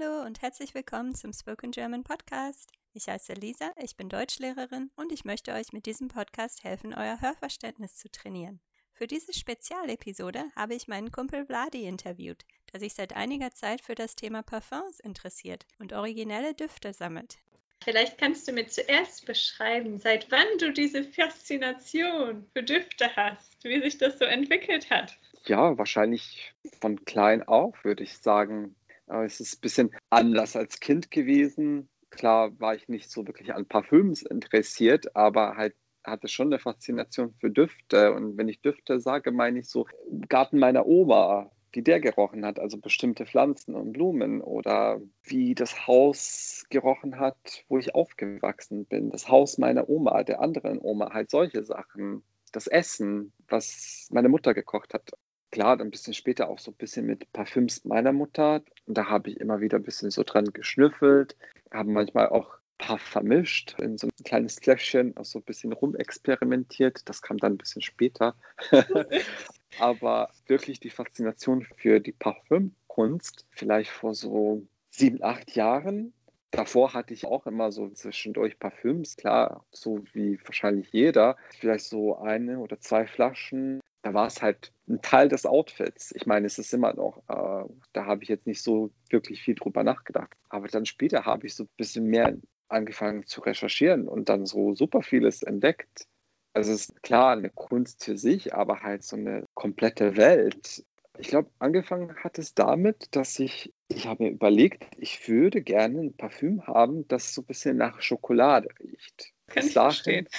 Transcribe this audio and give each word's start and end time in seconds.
Hallo 0.00 0.24
und 0.24 0.42
herzlich 0.42 0.74
willkommen 0.74 1.14
zum 1.14 1.32
Spoken 1.32 1.70
German 1.70 2.04
Podcast. 2.04 2.70
Ich 2.92 3.08
heiße 3.08 3.32
Lisa, 3.32 3.72
ich 3.82 3.96
bin 3.96 4.08
Deutschlehrerin 4.08 4.90
und 4.96 5.12
ich 5.12 5.24
möchte 5.24 5.52
euch 5.52 5.72
mit 5.72 5.86
diesem 5.86 6.08
Podcast 6.08 6.62
helfen, 6.62 6.94
euer 6.94 7.20
Hörverständnis 7.20 7.96
zu 7.96 8.10
trainieren. 8.10 8.60
Für 8.92 9.06
diese 9.06 9.32
Spezialepisode 9.32 10.44
habe 10.54 10.74
ich 10.74 10.88
meinen 10.88 11.10
Kumpel 11.10 11.46
Vladi 11.46 11.84
interviewt, 11.86 12.44
der 12.72 12.80
sich 12.80 12.94
seit 12.94 13.16
einiger 13.16 13.50
Zeit 13.52 13.80
für 13.80 13.94
das 13.94 14.14
Thema 14.14 14.42
Parfums 14.42 15.00
interessiert 15.00 15.66
und 15.78 15.92
originelle 15.92 16.54
Düfte 16.54 16.92
sammelt. 16.92 17.38
Vielleicht 17.82 18.18
kannst 18.18 18.46
du 18.46 18.52
mir 18.52 18.66
zuerst 18.66 19.26
beschreiben, 19.26 19.98
seit 19.98 20.30
wann 20.30 20.58
du 20.58 20.72
diese 20.72 21.04
Faszination 21.04 22.46
für 22.52 22.62
Düfte 22.62 23.16
hast, 23.16 23.64
wie 23.64 23.80
sich 23.80 23.98
das 23.98 24.18
so 24.18 24.24
entwickelt 24.24 24.90
hat. 24.90 25.18
Ja, 25.46 25.76
wahrscheinlich 25.78 26.52
von 26.80 27.04
klein 27.04 27.42
auf, 27.42 27.84
würde 27.84 28.04
ich 28.04 28.18
sagen. 28.18 28.76
Aber 29.08 29.24
es 29.24 29.40
ist 29.40 29.56
ein 29.56 29.60
bisschen 29.60 29.90
anders 30.10 30.56
als 30.56 30.80
Kind 30.80 31.10
gewesen. 31.10 31.88
Klar 32.10 32.58
war 32.60 32.74
ich 32.74 32.88
nicht 32.88 33.10
so 33.10 33.26
wirklich 33.26 33.54
an 33.54 33.66
Parfüms 33.66 34.22
interessiert, 34.22 35.14
aber 35.16 35.56
halt 35.56 35.74
hatte 36.04 36.28
schon 36.28 36.48
eine 36.48 36.58
Faszination 36.58 37.34
für 37.40 37.50
Düfte. 37.50 38.12
Und 38.12 38.36
wenn 38.36 38.48
ich 38.48 38.60
Düfte 38.60 39.00
sage, 39.00 39.30
meine 39.30 39.60
ich 39.60 39.68
so 39.68 39.86
Garten 40.28 40.58
meiner 40.58 40.86
Oma, 40.86 41.50
wie 41.72 41.82
der 41.82 42.00
gerochen 42.00 42.44
hat, 42.46 42.58
also 42.58 42.78
bestimmte 42.78 43.26
Pflanzen 43.26 43.74
und 43.74 43.92
Blumen 43.92 44.40
oder 44.40 45.00
wie 45.22 45.54
das 45.54 45.86
Haus 45.86 46.64
gerochen 46.70 47.18
hat, 47.18 47.64
wo 47.68 47.78
ich 47.78 47.94
aufgewachsen 47.94 48.86
bin, 48.86 49.10
das 49.10 49.28
Haus 49.28 49.58
meiner 49.58 49.88
Oma, 49.88 50.24
der 50.24 50.40
anderen 50.40 50.78
Oma, 50.80 51.12
halt 51.12 51.30
solche 51.30 51.64
Sachen. 51.64 52.22
Das 52.52 52.66
Essen, 52.66 53.32
was 53.48 54.08
meine 54.10 54.30
Mutter 54.30 54.54
gekocht 54.54 54.94
hat 54.94 55.12
klar, 55.50 55.76
dann 55.76 55.88
ein 55.88 55.90
bisschen 55.90 56.14
später 56.14 56.48
auch 56.48 56.58
so 56.58 56.70
ein 56.70 56.76
bisschen 56.76 57.06
mit 57.06 57.32
Parfüms 57.32 57.84
meiner 57.84 58.12
Mutter. 58.12 58.62
Und 58.86 58.96
da 58.98 59.06
habe 59.08 59.30
ich 59.30 59.40
immer 59.40 59.60
wieder 59.60 59.78
ein 59.78 59.84
bisschen 59.84 60.10
so 60.10 60.22
dran 60.22 60.46
geschnüffelt, 60.52 61.36
habe 61.72 61.90
manchmal 61.90 62.28
auch 62.28 62.54
ein 62.54 62.86
paar 62.86 62.98
vermischt 62.98 63.76
in 63.80 63.98
so 63.98 64.06
ein 64.06 64.24
kleines 64.24 64.56
Fläschchen, 64.56 65.16
auch 65.16 65.24
so 65.24 65.38
ein 65.38 65.44
bisschen 65.44 65.72
rumexperimentiert. 65.72 67.08
Das 67.08 67.22
kam 67.22 67.38
dann 67.38 67.54
ein 67.54 67.58
bisschen 67.58 67.82
später. 67.82 68.34
Aber 69.78 70.30
wirklich 70.46 70.80
die 70.80 70.90
Faszination 70.90 71.66
für 71.76 72.00
die 72.00 72.12
Parfümkunst, 72.12 73.46
vielleicht 73.50 73.90
vor 73.90 74.14
so 74.14 74.66
sieben, 74.90 75.22
acht 75.22 75.54
Jahren. 75.54 76.12
Davor 76.50 76.94
hatte 76.94 77.12
ich 77.12 77.26
auch 77.26 77.46
immer 77.46 77.70
so 77.72 77.90
zwischendurch 77.90 78.58
Parfüms, 78.58 79.16
klar, 79.16 79.66
so 79.70 80.02
wie 80.14 80.38
wahrscheinlich 80.44 80.88
jeder. 80.92 81.36
Vielleicht 81.58 81.84
so 81.84 82.16
eine 82.16 82.58
oder 82.58 82.80
zwei 82.80 83.06
Flaschen 83.06 83.80
da 84.08 84.14
war 84.14 84.26
es 84.26 84.40
halt 84.40 84.72
ein 84.88 85.02
Teil 85.02 85.28
des 85.28 85.44
Outfits. 85.44 86.14
Ich 86.16 86.24
meine, 86.24 86.46
es 86.46 86.58
ist 86.58 86.72
immer 86.72 86.94
noch, 86.94 87.18
äh, 87.28 87.68
da 87.92 88.06
habe 88.06 88.22
ich 88.22 88.30
jetzt 88.30 88.46
nicht 88.46 88.62
so 88.62 88.90
wirklich 89.10 89.42
viel 89.42 89.54
drüber 89.54 89.84
nachgedacht. 89.84 90.32
Aber 90.48 90.66
dann 90.66 90.86
später 90.86 91.26
habe 91.26 91.46
ich 91.46 91.54
so 91.54 91.64
ein 91.64 91.70
bisschen 91.76 92.06
mehr 92.06 92.34
angefangen 92.68 93.26
zu 93.26 93.42
recherchieren 93.42 94.08
und 94.08 94.30
dann 94.30 94.46
so 94.46 94.74
super 94.74 95.02
vieles 95.02 95.42
entdeckt. 95.42 96.06
Also 96.54 96.72
es 96.72 96.88
ist 96.88 97.02
klar 97.02 97.32
eine 97.32 97.50
Kunst 97.50 98.02
für 98.02 98.16
sich, 98.16 98.54
aber 98.54 98.80
halt 98.80 99.02
so 99.02 99.16
eine 99.16 99.44
komplette 99.52 100.16
Welt. 100.16 100.86
Ich 101.18 101.28
glaube, 101.28 101.50
angefangen 101.58 102.16
hat 102.16 102.38
es 102.38 102.54
damit, 102.54 103.14
dass 103.14 103.38
ich, 103.38 103.74
ich 103.88 104.06
habe 104.06 104.24
mir 104.24 104.30
überlegt, 104.30 104.86
ich 104.96 105.28
würde 105.28 105.60
gerne 105.60 106.00
ein 106.00 106.16
Parfüm 106.16 106.66
haben, 106.66 107.06
das 107.08 107.34
so 107.34 107.42
ein 107.42 107.46
bisschen 107.46 107.76
nach 107.76 108.00
Schokolade 108.00 108.70
riecht. 108.80 109.34
Kann 109.48 109.66
ich 109.66 109.72
verstehen. 109.74 110.28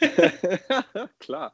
Klar 1.18 1.52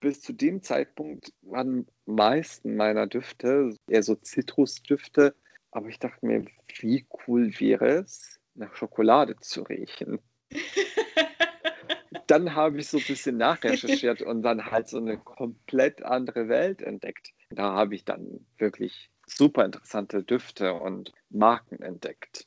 bis 0.00 0.22
zu 0.22 0.32
dem 0.32 0.62
Zeitpunkt 0.62 1.32
waren 1.42 1.86
meisten 2.06 2.76
meiner 2.76 3.06
Düfte 3.06 3.76
eher 3.88 4.02
so 4.02 4.14
Zitrusdüfte. 4.14 5.34
Aber 5.70 5.88
ich 5.88 5.98
dachte 5.98 6.26
mir, 6.26 6.44
wie 6.80 7.06
cool 7.26 7.52
wäre 7.60 7.88
es, 7.88 8.40
nach 8.54 8.74
Schokolade 8.74 9.36
zu 9.36 9.62
riechen. 9.62 10.18
dann 12.26 12.54
habe 12.54 12.78
ich 12.78 12.88
so 12.88 12.98
ein 12.98 13.04
bisschen 13.04 13.36
nachrecherchiert 13.36 14.22
und 14.22 14.42
dann 14.42 14.70
halt 14.70 14.88
so 14.88 14.98
eine 14.98 15.18
komplett 15.18 16.02
andere 16.02 16.48
Welt 16.48 16.82
entdeckt. 16.82 17.32
Da 17.50 17.72
habe 17.72 17.94
ich 17.94 18.04
dann 18.04 18.46
wirklich 18.58 19.10
super 19.26 19.64
interessante 19.64 20.22
Düfte 20.22 20.74
und 20.74 21.12
Marken 21.30 21.82
entdeckt. 21.82 22.46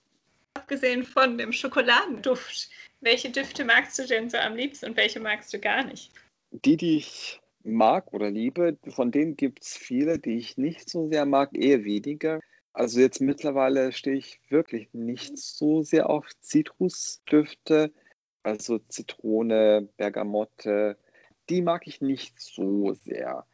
Abgesehen 0.56 1.04
von 1.04 1.38
dem 1.38 1.52
Schokoladenduft, 1.52 2.70
welche 3.02 3.30
Düfte 3.30 3.66
magst 3.66 4.00
du 4.00 4.06
denn 4.06 4.30
so 4.30 4.38
am 4.38 4.56
liebsten 4.56 4.88
und 4.88 4.98
welche 4.98 5.20
magst 5.20 5.54
du 5.54 5.60
gar 5.60 5.84
nicht? 5.84 6.12
Die, 6.52 6.78
die 6.78 6.98
ich 6.98 7.42
mag 7.64 8.14
oder 8.14 8.30
liebe, 8.30 8.78
von 8.90 9.12
denen 9.12 9.36
gibt 9.36 9.64
es 9.64 9.76
viele, 9.76 10.20
die 10.20 10.38
ich 10.38 10.58
nicht 10.58 10.90
so 10.90 11.08
sehr 11.08 11.26
mag, 11.26 11.50
eher 11.54 11.84
weniger. 11.84 12.40
Also 12.74 13.00
jetzt 13.00 13.22
mittlerweile 13.22 13.92
stehe 13.92 14.18
ich 14.18 14.40
wirklich 14.50 14.90
nicht 14.94 15.38
so 15.38 15.84
sehr 15.84 16.10
auf 16.10 16.28
Zitrusdüfte, 16.42 17.94
also 18.42 18.80
Zitrone, 18.80 19.90
Bergamotte, 19.98 20.98
die 21.50 21.62
mag 21.62 21.88
ich 21.88 22.02
nicht 22.02 22.40
so 22.40 22.94
sehr. 22.94 23.46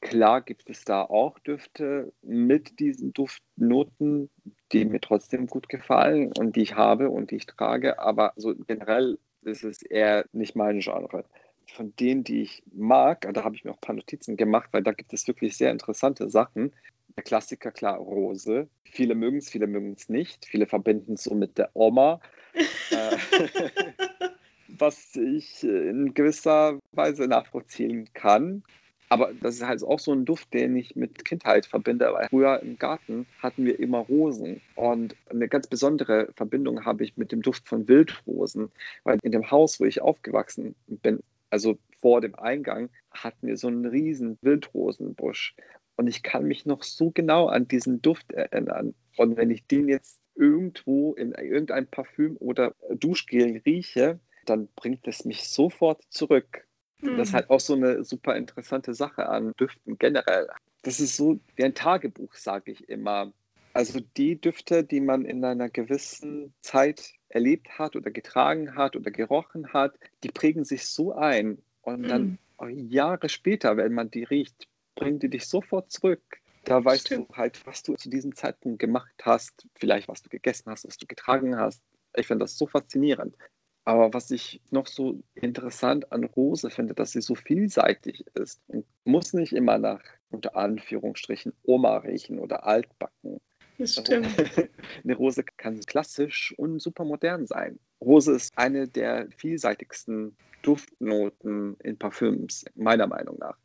Klar 0.00 0.42
gibt 0.42 0.68
es 0.68 0.84
da 0.84 1.02
auch 1.02 1.38
Düfte 1.38 2.12
mit 2.20 2.78
diesen 2.78 3.12
Duftnoten, 3.14 4.28
die 4.72 4.84
mir 4.84 5.00
trotzdem 5.00 5.46
gut 5.46 5.68
gefallen 5.68 6.32
und 6.38 6.56
die 6.56 6.62
ich 6.62 6.74
habe 6.74 7.08
und 7.08 7.30
die 7.30 7.36
ich 7.36 7.46
trage, 7.46 7.98
aber 7.98 8.32
so 8.36 8.54
generell 8.54 9.18
ist 9.42 9.64
es 9.64 9.82
eher 9.82 10.26
nicht 10.32 10.56
mein 10.56 10.80
Genre 10.80 11.24
von 11.72 11.94
denen, 11.96 12.24
die 12.24 12.42
ich 12.42 12.62
mag, 12.72 13.26
da 13.32 13.44
habe 13.44 13.56
ich 13.56 13.64
mir 13.64 13.70
auch 13.70 13.76
ein 13.76 13.80
paar 13.80 13.94
Notizen 13.94 14.36
gemacht, 14.36 14.68
weil 14.72 14.82
da 14.82 14.92
gibt 14.92 15.12
es 15.12 15.26
wirklich 15.26 15.56
sehr 15.56 15.70
interessante 15.70 16.28
Sachen. 16.28 16.72
Der 17.16 17.22
Klassiker, 17.22 17.70
klar, 17.70 17.98
Rose. 17.98 18.68
Viele 18.84 19.14
mögen 19.14 19.38
es, 19.38 19.50
viele 19.50 19.66
mögen 19.66 19.94
es 19.96 20.08
nicht. 20.08 20.46
Viele 20.46 20.66
verbinden 20.66 21.14
es 21.14 21.24
so 21.24 21.34
mit 21.34 21.58
der 21.58 21.70
Oma. 21.74 22.20
Äh, 22.90 23.16
was 24.68 25.16
ich 25.16 25.64
in 25.64 26.14
gewisser 26.14 26.78
Weise 26.92 27.26
nachvollziehen 27.26 28.08
kann. 28.14 28.62
Aber 29.08 29.32
das 29.40 29.56
ist 29.56 29.66
halt 29.66 29.82
auch 29.82 29.98
so 29.98 30.12
ein 30.12 30.24
Duft, 30.24 30.52
den 30.54 30.76
ich 30.76 30.96
mit 30.96 31.24
Kindheit 31.24 31.66
verbinde. 31.66 32.12
Weil 32.12 32.28
früher 32.28 32.60
im 32.60 32.78
Garten 32.78 33.26
hatten 33.40 33.64
wir 33.64 33.78
immer 33.78 33.98
Rosen. 33.98 34.60
Und 34.74 35.14
eine 35.30 35.48
ganz 35.48 35.66
besondere 35.66 36.28
Verbindung 36.36 36.84
habe 36.84 37.04
ich 37.04 37.16
mit 37.16 37.30
dem 37.30 37.42
Duft 37.42 37.68
von 37.68 37.86
Wildrosen. 37.86 38.70
Weil 39.04 39.18
in 39.22 39.32
dem 39.32 39.50
Haus, 39.50 39.78
wo 39.78 39.84
ich 39.84 40.00
aufgewachsen 40.00 40.74
bin, 40.86 41.22
also 41.54 41.78
vor 42.00 42.20
dem 42.20 42.34
Eingang, 42.34 42.90
hatten 43.12 43.46
wir 43.46 43.56
so 43.56 43.68
einen 43.68 43.86
riesen 43.86 44.38
Wildrosenbusch. 44.42 45.54
Und 45.94 46.08
ich 46.08 46.24
kann 46.24 46.46
mich 46.46 46.66
noch 46.66 46.82
so 46.82 47.12
genau 47.12 47.46
an 47.46 47.68
diesen 47.68 48.02
Duft 48.02 48.32
erinnern. 48.32 48.92
Und 49.16 49.36
wenn 49.36 49.52
ich 49.52 49.64
den 49.68 49.88
jetzt 49.88 50.20
irgendwo 50.34 51.14
in 51.14 51.30
irgendein 51.30 51.86
Parfüm 51.86 52.36
oder 52.40 52.74
Duschgel 52.90 53.62
rieche, 53.64 54.18
dann 54.46 54.66
bringt 54.74 55.06
es 55.06 55.24
mich 55.24 55.48
sofort 55.48 56.02
zurück. 56.10 56.66
Mhm. 57.00 57.18
Das 57.18 57.28
ist 57.28 57.34
halt 57.34 57.50
auch 57.50 57.60
so 57.60 57.74
eine 57.74 58.02
super 58.02 58.34
interessante 58.34 58.92
Sache 58.92 59.28
an 59.28 59.52
Düften 59.60 59.96
generell. 59.96 60.48
Das 60.82 60.98
ist 60.98 61.16
so 61.16 61.38
wie 61.54 61.62
ein 61.62 61.74
Tagebuch, 61.74 62.34
sage 62.34 62.72
ich 62.72 62.88
immer. 62.88 63.32
Also 63.74 64.00
die 64.16 64.40
Düfte, 64.40 64.82
die 64.82 65.00
man 65.00 65.24
in 65.24 65.44
einer 65.44 65.68
gewissen 65.68 66.52
Zeit 66.62 67.14
erlebt 67.34 67.78
hat 67.78 67.96
oder 67.96 68.10
getragen 68.10 68.76
hat 68.76 68.96
oder 68.96 69.10
gerochen 69.10 69.72
hat, 69.72 69.98
die 70.22 70.28
prägen 70.28 70.64
sich 70.64 70.86
so 70.86 71.14
ein. 71.14 71.58
Und 71.82 72.04
dann 72.04 72.38
mhm. 72.60 72.88
Jahre 72.88 73.28
später, 73.28 73.76
wenn 73.76 73.92
man 73.92 74.10
die 74.10 74.24
riecht, 74.24 74.68
bringen 74.94 75.18
die 75.18 75.28
dich 75.28 75.46
sofort 75.46 75.90
zurück. 75.90 76.22
Da 76.64 76.82
weißt 76.82 77.08
Stimmt. 77.08 77.30
du 77.30 77.36
halt, 77.36 77.66
was 77.66 77.82
du 77.82 77.94
zu 77.94 78.08
diesem 78.08 78.34
Zeitpunkt 78.34 78.78
gemacht 78.78 79.14
hast, 79.22 79.66
vielleicht 79.74 80.08
was 80.08 80.22
du 80.22 80.30
gegessen 80.30 80.70
hast, 80.70 80.86
was 80.86 80.96
du 80.96 81.06
getragen 81.06 81.56
hast. 81.56 81.82
Ich 82.16 82.26
finde 82.26 82.44
das 82.44 82.56
so 82.56 82.66
faszinierend. 82.66 83.36
Aber 83.84 84.14
was 84.14 84.30
ich 84.30 84.62
noch 84.70 84.86
so 84.86 85.20
interessant 85.34 86.10
an 86.10 86.24
Rose 86.24 86.70
finde, 86.70 86.94
dass 86.94 87.12
sie 87.12 87.20
so 87.20 87.34
vielseitig 87.34 88.24
ist 88.34 88.62
und 88.68 88.86
muss 89.04 89.34
nicht 89.34 89.52
immer 89.52 89.76
nach 89.76 90.00
unter 90.30 90.56
Anführungsstrichen 90.56 91.52
Oma 91.64 91.98
riechen 91.98 92.38
oder 92.38 92.64
altbacken. 92.64 93.40
Das 93.78 93.94
stimmt. 93.94 94.28
Eine 95.04 95.14
Rose 95.16 95.42
kann 95.56 95.80
klassisch 95.80 96.54
und 96.56 96.80
super 96.80 97.04
modern 97.04 97.46
sein. 97.46 97.78
Rose 98.00 98.32
ist 98.32 98.56
eine 98.56 98.86
der 98.86 99.28
vielseitigsten 99.36 100.36
Duftnoten 100.62 101.76
in 101.82 101.98
Parfüms, 101.98 102.64
meiner 102.74 103.06
Meinung 103.06 103.38
nach. 103.38 103.56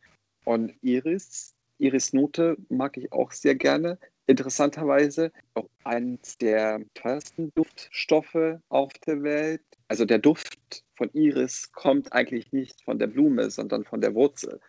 Und 0.46 0.74
Iris, 0.82 1.54
Iris-Note 1.78 2.58
mag 2.70 2.98
ich 2.98 3.12
auch 3.12 3.32
sehr 3.32 3.56
gerne. 3.56 3.98
Interessanterweise 4.28 5.32
auch 5.54 5.70
eines 5.84 6.38
der 6.38 6.82
teuersten 6.94 7.52
Duftstoffe 7.56 8.60
auf 8.70 8.94
der 9.06 9.24
Welt. 9.24 9.62
Also 9.88 10.06
der 10.06 10.20
Duft 10.20 10.84
von 10.96 11.10
Iris 11.14 11.72
kommt 11.72 12.14
eigentlich 12.14 12.52
nicht 12.52 12.82
von 12.84 13.00
der 13.00 13.08
Blume, 13.08 13.50
sondern 13.50 13.86
von 13.86 14.02
der 14.02 14.14
Wurzel. 14.14 14.60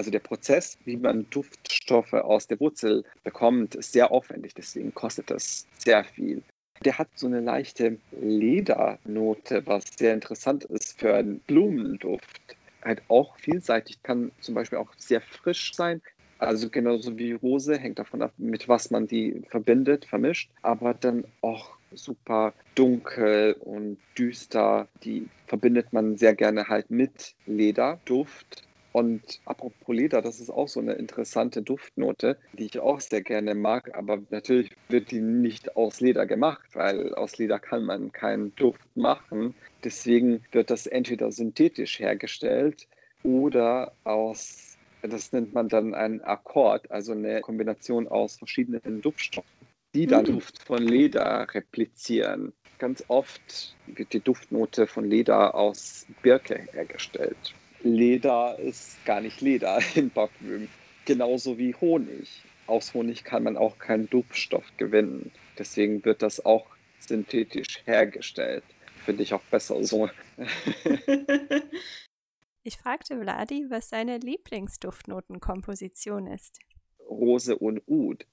Also 0.00 0.10
der 0.10 0.20
Prozess, 0.20 0.78
wie 0.86 0.96
man 0.96 1.28
Duftstoffe 1.28 2.14
aus 2.14 2.46
der 2.46 2.58
Wurzel 2.58 3.04
bekommt, 3.22 3.74
ist 3.74 3.92
sehr 3.92 4.10
aufwendig, 4.10 4.54
deswegen 4.54 4.94
kostet 4.94 5.30
das 5.30 5.66
sehr 5.76 6.04
viel. 6.04 6.42
Der 6.86 6.96
hat 6.96 7.08
so 7.16 7.26
eine 7.26 7.40
leichte 7.40 7.98
Ledernote, 8.18 9.66
was 9.66 9.84
sehr 9.98 10.14
interessant 10.14 10.64
ist 10.64 10.98
für 10.98 11.14
einen 11.14 11.40
Blumenduft. 11.40 12.40
Halt 12.82 13.02
auch 13.08 13.36
vielseitig, 13.36 14.02
kann 14.02 14.32
zum 14.40 14.54
Beispiel 14.54 14.78
auch 14.78 14.90
sehr 14.96 15.20
frisch 15.20 15.74
sein. 15.74 16.00
Also 16.38 16.70
genauso 16.70 17.18
wie 17.18 17.32
Rose 17.32 17.76
hängt 17.76 17.98
davon 17.98 18.22
ab, 18.22 18.32
mit 18.38 18.68
was 18.68 18.90
man 18.90 19.06
die 19.06 19.42
verbindet, 19.50 20.06
vermischt, 20.06 20.50
aber 20.62 20.94
dann 20.94 21.26
auch 21.42 21.76
super 21.92 22.54
dunkel 22.74 23.54
und 23.60 23.98
düster. 24.16 24.88
Die 25.04 25.28
verbindet 25.46 25.92
man 25.92 26.16
sehr 26.16 26.34
gerne 26.34 26.68
halt 26.68 26.90
mit 26.90 27.34
Leder, 27.44 28.00
Duft. 28.06 28.62
Und 28.92 29.40
apropos 29.44 29.94
Leder, 29.94 30.20
das 30.20 30.40
ist 30.40 30.50
auch 30.50 30.68
so 30.68 30.80
eine 30.80 30.94
interessante 30.94 31.62
Duftnote, 31.62 32.36
die 32.54 32.64
ich 32.64 32.78
auch 32.78 33.00
sehr 33.00 33.22
gerne 33.22 33.54
mag. 33.54 33.96
Aber 33.96 34.18
natürlich 34.30 34.70
wird 34.88 35.10
die 35.10 35.20
nicht 35.20 35.76
aus 35.76 36.00
Leder 36.00 36.26
gemacht, 36.26 36.68
weil 36.74 37.14
aus 37.14 37.38
Leder 37.38 37.58
kann 37.58 37.84
man 37.84 38.12
keinen 38.12 38.54
Duft 38.56 38.96
machen. 38.96 39.54
Deswegen 39.84 40.42
wird 40.52 40.70
das 40.70 40.86
entweder 40.86 41.30
synthetisch 41.30 42.00
hergestellt 42.00 42.88
oder 43.22 43.92
aus, 44.04 44.76
das 45.02 45.32
nennt 45.32 45.54
man 45.54 45.68
dann 45.68 45.94
einen 45.94 46.20
Akkord, 46.22 46.90
also 46.90 47.12
eine 47.12 47.40
Kombination 47.42 48.08
aus 48.08 48.36
verschiedenen 48.36 49.02
Duftstoffen 49.02 49.60
die 49.94 50.06
dann 50.06 50.22
mhm. 50.22 50.34
Duft 50.34 50.62
von 50.62 50.82
Leder 50.82 51.46
replizieren. 51.52 52.52
Ganz 52.78 53.04
oft 53.08 53.76
wird 53.86 54.12
die 54.12 54.20
Duftnote 54.20 54.86
von 54.86 55.04
Leder 55.04 55.54
aus 55.54 56.06
Birke 56.22 56.66
hergestellt. 56.72 57.54
Leder 57.82 58.58
ist 58.58 59.04
gar 59.04 59.20
nicht 59.20 59.40
Leder 59.40 59.80
in 59.94 60.10
Parfüm, 60.10 60.68
genauso 61.04 61.58
wie 61.58 61.74
Honig. 61.74 62.42
Aus 62.66 62.94
Honig 62.94 63.24
kann 63.24 63.42
man 63.42 63.56
auch 63.56 63.78
keinen 63.78 64.08
Duftstoff 64.10 64.64
gewinnen. 64.76 65.32
Deswegen 65.58 66.04
wird 66.04 66.22
das 66.22 66.44
auch 66.44 66.66
synthetisch 67.00 67.82
hergestellt. 67.84 68.64
Finde 69.04 69.22
ich 69.22 69.34
auch 69.34 69.42
besser 69.50 69.82
so. 69.82 70.10
ich 72.62 72.76
fragte 72.76 73.20
Vladi, 73.20 73.66
was 73.68 73.88
seine 73.88 74.18
Lieblingsduftnotenkomposition 74.18 76.26
ist. 76.26 76.58
Rose 77.08 77.58
und 77.58 77.82
Oud. 77.88 78.26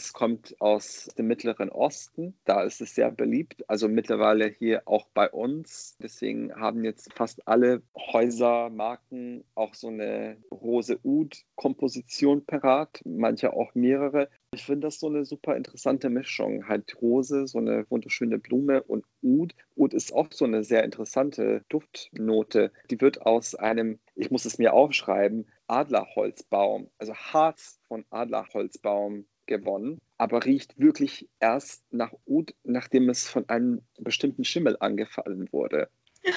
Es 0.00 0.14
kommt 0.14 0.58
aus 0.62 1.10
dem 1.18 1.26
Mittleren 1.26 1.68
Osten, 1.68 2.34
da 2.46 2.62
ist 2.62 2.80
es 2.80 2.94
sehr 2.94 3.10
beliebt, 3.10 3.68
also 3.68 3.86
mittlerweile 3.86 4.46
hier 4.46 4.80
auch 4.86 5.06
bei 5.12 5.28
uns. 5.28 5.98
Deswegen 6.02 6.54
haben 6.54 6.84
jetzt 6.84 7.12
fast 7.12 7.46
alle 7.46 7.82
Häusermarken 7.94 9.44
auch 9.54 9.74
so 9.74 9.88
eine 9.88 10.38
Rose-Ud-Komposition 10.50 12.46
parat, 12.46 13.02
manche 13.04 13.52
auch 13.52 13.74
mehrere. 13.74 14.30
Ich 14.54 14.64
finde 14.64 14.86
das 14.86 15.00
so 15.00 15.08
eine 15.08 15.26
super 15.26 15.54
interessante 15.54 16.08
Mischung. 16.08 16.66
Halt 16.66 16.96
Rose, 17.02 17.46
so 17.46 17.58
eine 17.58 17.84
wunderschöne 17.90 18.38
Blume 18.38 18.82
und 18.82 19.04
Ud. 19.22 19.54
Ud 19.76 19.92
ist 19.92 20.14
auch 20.14 20.28
so 20.32 20.46
eine 20.46 20.64
sehr 20.64 20.82
interessante 20.82 21.62
Duftnote. 21.68 22.72
Die 22.90 23.02
wird 23.02 23.20
aus 23.26 23.54
einem, 23.54 23.98
ich 24.14 24.30
muss 24.30 24.46
es 24.46 24.56
mir 24.56 24.72
aufschreiben, 24.72 25.46
Adlerholzbaum, 25.66 26.90
also 26.98 27.14
Harz 27.14 27.78
von 27.86 28.04
Adlerholzbaum 28.10 29.26
gewonnen, 29.50 29.98
aber 30.16 30.44
riecht 30.46 30.78
wirklich 30.78 31.28
erst 31.40 31.84
nach 31.92 32.12
Oud, 32.24 32.54
nachdem 32.62 33.10
es 33.10 33.28
von 33.28 33.46
einem 33.48 33.82
bestimmten 33.98 34.44
Schimmel 34.44 34.76
angefallen 34.80 35.52
wurde. 35.52 35.90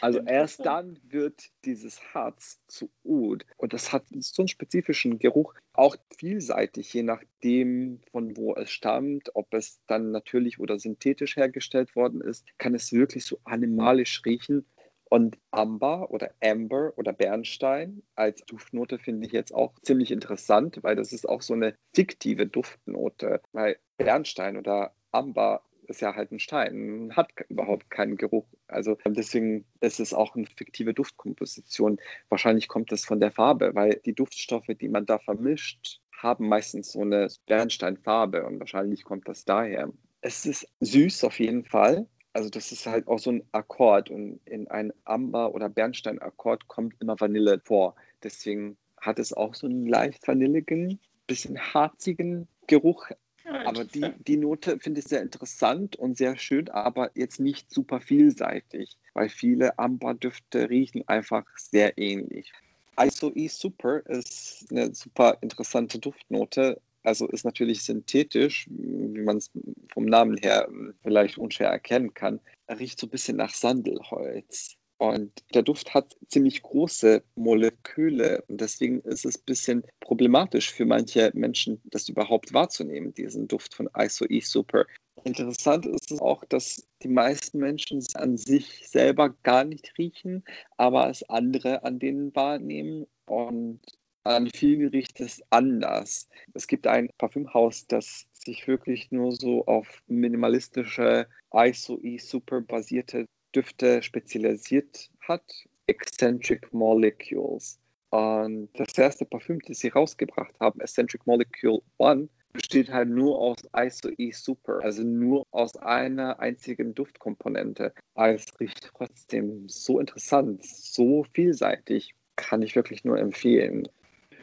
Also 0.00 0.20
erst 0.20 0.64
dann 0.64 0.98
wird 1.02 1.50
dieses 1.64 2.00
Harz 2.14 2.60
zu 2.68 2.90
Oud. 3.04 3.44
Und 3.58 3.74
das 3.74 3.92
hat 3.92 4.04
so 4.08 4.42
einen 4.42 4.48
spezifischen 4.48 5.18
Geruch, 5.18 5.54
auch 5.74 5.96
vielseitig, 6.16 6.92
je 6.94 7.02
nachdem, 7.02 8.00
von 8.10 8.36
wo 8.36 8.54
es 8.54 8.70
stammt, 8.70 9.30
ob 9.34 9.52
es 9.52 9.80
dann 9.86 10.10
natürlich 10.10 10.58
oder 10.58 10.78
synthetisch 10.78 11.36
hergestellt 11.36 11.94
worden 11.96 12.22
ist, 12.22 12.46
kann 12.58 12.74
es 12.74 12.92
wirklich 12.92 13.26
so 13.26 13.40
animalisch 13.44 14.22
riechen. 14.24 14.64
Und 15.10 15.38
Amber 15.50 16.10
oder 16.12 16.30
Amber 16.40 16.92
oder 16.96 17.12
Bernstein 17.12 18.02
als 18.14 18.44
Duftnote 18.46 18.98
finde 18.98 19.26
ich 19.26 19.32
jetzt 19.32 19.52
auch 19.52 19.74
ziemlich 19.82 20.12
interessant, 20.12 20.78
weil 20.82 20.94
das 20.94 21.12
ist 21.12 21.28
auch 21.28 21.42
so 21.42 21.52
eine 21.52 21.74
fiktive 21.92 22.46
Duftnote. 22.46 23.40
Weil 23.50 23.76
Bernstein 23.98 24.56
oder 24.56 24.94
Amber 25.10 25.62
ist 25.88 26.00
ja 26.00 26.14
halt 26.14 26.30
ein 26.30 26.38
Stein, 26.38 27.10
hat 27.16 27.32
überhaupt 27.48 27.90
keinen 27.90 28.16
Geruch. 28.16 28.46
Also 28.68 28.96
deswegen 29.04 29.64
ist 29.80 29.98
es 29.98 30.14
auch 30.14 30.36
eine 30.36 30.46
fiktive 30.46 30.94
Duftkomposition. 30.94 31.98
Wahrscheinlich 32.28 32.68
kommt 32.68 32.92
es 32.92 33.04
von 33.04 33.18
der 33.18 33.32
Farbe, 33.32 33.74
weil 33.74 34.00
die 34.04 34.14
Duftstoffe, 34.14 34.70
die 34.80 34.88
man 34.88 35.06
da 35.06 35.18
vermischt, 35.18 36.00
haben 36.16 36.48
meistens 36.48 36.92
so 36.92 37.00
eine 37.00 37.26
Bernsteinfarbe 37.46 38.46
und 38.46 38.60
wahrscheinlich 38.60 39.02
kommt 39.02 39.26
das 39.26 39.44
daher. 39.44 39.92
Es 40.20 40.46
ist 40.46 40.68
süß 40.78 41.24
auf 41.24 41.40
jeden 41.40 41.64
Fall, 41.64 42.06
also 42.32 42.48
das 42.48 42.72
ist 42.72 42.86
halt 42.86 43.08
auch 43.08 43.18
so 43.18 43.30
ein 43.30 43.42
Akkord 43.52 44.10
und 44.10 44.40
in 44.44 44.68
ein 44.68 44.92
Amber- 45.04 45.54
oder 45.54 45.68
Bernstein-Akkord 45.68 46.68
kommt 46.68 46.94
immer 47.00 47.18
Vanille 47.18 47.60
vor. 47.64 47.96
Deswegen 48.22 48.76
hat 49.00 49.18
es 49.18 49.32
auch 49.32 49.54
so 49.54 49.66
einen 49.66 49.86
leicht 49.86 50.26
vanilligen, 50.26 50.98
bisschen 51.26 51.58
harzigen 51.58 52.46
Geruch. 52.66 53.10
Ja, 53.44 53.66
aber 53.66 53.84
die, 53.84 54.12
die 54.26 54.36
Note 54.36 54.78
finde 54.78 55.00
ich 55.00 55.06
sehr 55.06 55.22
interessant 55.22 55.96
und 55.96 56.16
sehr 56.16 56.36
schön, 56.36 56.68
aber 56.68 57.10
jetzt 57.14 57.40
nicht 57.40 57.70
super 57.70 58.00
vielseitig, 58.00 58.96
weil 59.14 59.28
viele 59.28 59.78
Amber-Düfte 59.78 60.68
riechen 60.68 61.08
einfach 61.08 61.44
sehr 61.56 61.96
ähnlich. 61.98 62.52
ISO-E 62.98 63.48
Super 63.48 64.04
ist 64.06 64.66
eine 64.70 64.94
super 64.94 65.38
interessante 65.40 65.98
Duftnote, 65.98 66.80
also 67.02 67.26
ist 67.28 67.44
natürlich 67.44 67.82
synthetisch, 67.82 68.68
wie 68.70 69.20
man 69.22 69.38
es 69.38 69.50
vom 69.92 70.04
Namen 70.04 70.36
her 70.36 70.68
vielleicht 71.02 71.38
unschwer 71.38 71.68
erkennen 71.68 72.14
kann. 72.14 72.40
Riecht 72.68 73.00
so 73.00 73.06
ein 73.06 73.10
bisschen 73.10 73.36
nach 73.36 73.54
Sandelholz. 73.54 74.76
Und 74.98 75.42
der 75.54 75.62
Duft 75.62 75.94
hat 75.94 76.14
ziemlich 76.28 76.60
große 76.60 77.22
Moleküle 77.34 78.44
und 78.48 78.60
deswegen 78.60 79.00
ist 79.00 79.24
es 79.24 79.38
ein 79.38 79.44
bisschen 79.46 79.82
problematisch 80.00 80.70
für 80.70 80.84
manche 80.84 81.30
Menschen, 81.32 81.80
das 81.84 82.10
überhaupt 82.10 82.52
wahrzunehmen, 82.52 83.14
diesen 83.14 83.48
Duft 83.48 83.72
von 83.72 83.88
ISO-E 83.96 84.40
Super. 84.40 84.84
Interessant 85.24 85.86
ist 85.86 86.10
es 86.10 86.20
auch, 86.20 86.44
dass 86.44 86.86
die 87.02 87.08
meisten 87.08 87.60
Menschen 87.60 87.96
es 87.96 88.14
an 88.14 88.36
sich 88.36 88.86
selber 88.90 89.30
gar 89.42 89.64
nicht 89.64 89.90
riechen, 89.96 90.44
aber 90.76 91.08
es 91.08 91.22
andere 91.30 91.82
an 91.82 91.98
denen 91.98 92.34
wahrnehmen 92.34 93.06
und 93.24 93.80
an 94.24 94.50
vielen 94.54 94.88
riecht 94.88 95.20
es 95.20 95.42
anders. 95.50 96.28
Es 96.54 96.66
gibt 96.66 96.86
ein 96.86 97.08
Parfümhaus, 97.18 97.86
das 97.86 98.26
sich 98.32 98.66
wirklich 98.66 99.10
nur 99.10 99.32
so 99.32 99.64
auf 99.66 100.02
minimalistische 100.06 101.26
ISO-E-Super 101.52 102.60
basierte 102.62 103.26
Düfte 103.54 104.02
spezialisiert 104.02 105.10
hat. 105.20 105.42
Eccentric 105.86 106.72
Molecules. 106.72 107.80
Und 108.10 108.68
das 108.74 108.96
erste 108.96 109.24
Parfüm, 109.24 109.58
das 109.66 109.78
sie 109.78 109.88
rausgebracht 109.88 110.58
haben, 110.60 110.80
Eccentric 110.80 111.26
Molecule 111.26 111.80
One, 111.98 112.28
besteht 112.52 112.90
halt 112.90 113.08
nur 113.08 113.38
aus 113.38 113.58
ISO-E 113.76 114.32
Super, 114.32 114.80
also 114.82 115.02
nur 115.02 115.46
aus 115.52 115.76
einer 115.76 116.40
einzigen 116.40 116.94
Duftkomponente. 116.94 117.92
Es 118.14 118.46
riecht 118.58 118.90
trotzdem 118.94 119.68
so 119.68 120.00
interessant, 120.00 120.64
so 120.64 121.24
vielseitig, 121.32 122.14
kann 122.36 122.62
ich 122.62 122.74
wirklich 122.74 123.04
nur 123.04 123.18
empfehlen. 123.18 123.88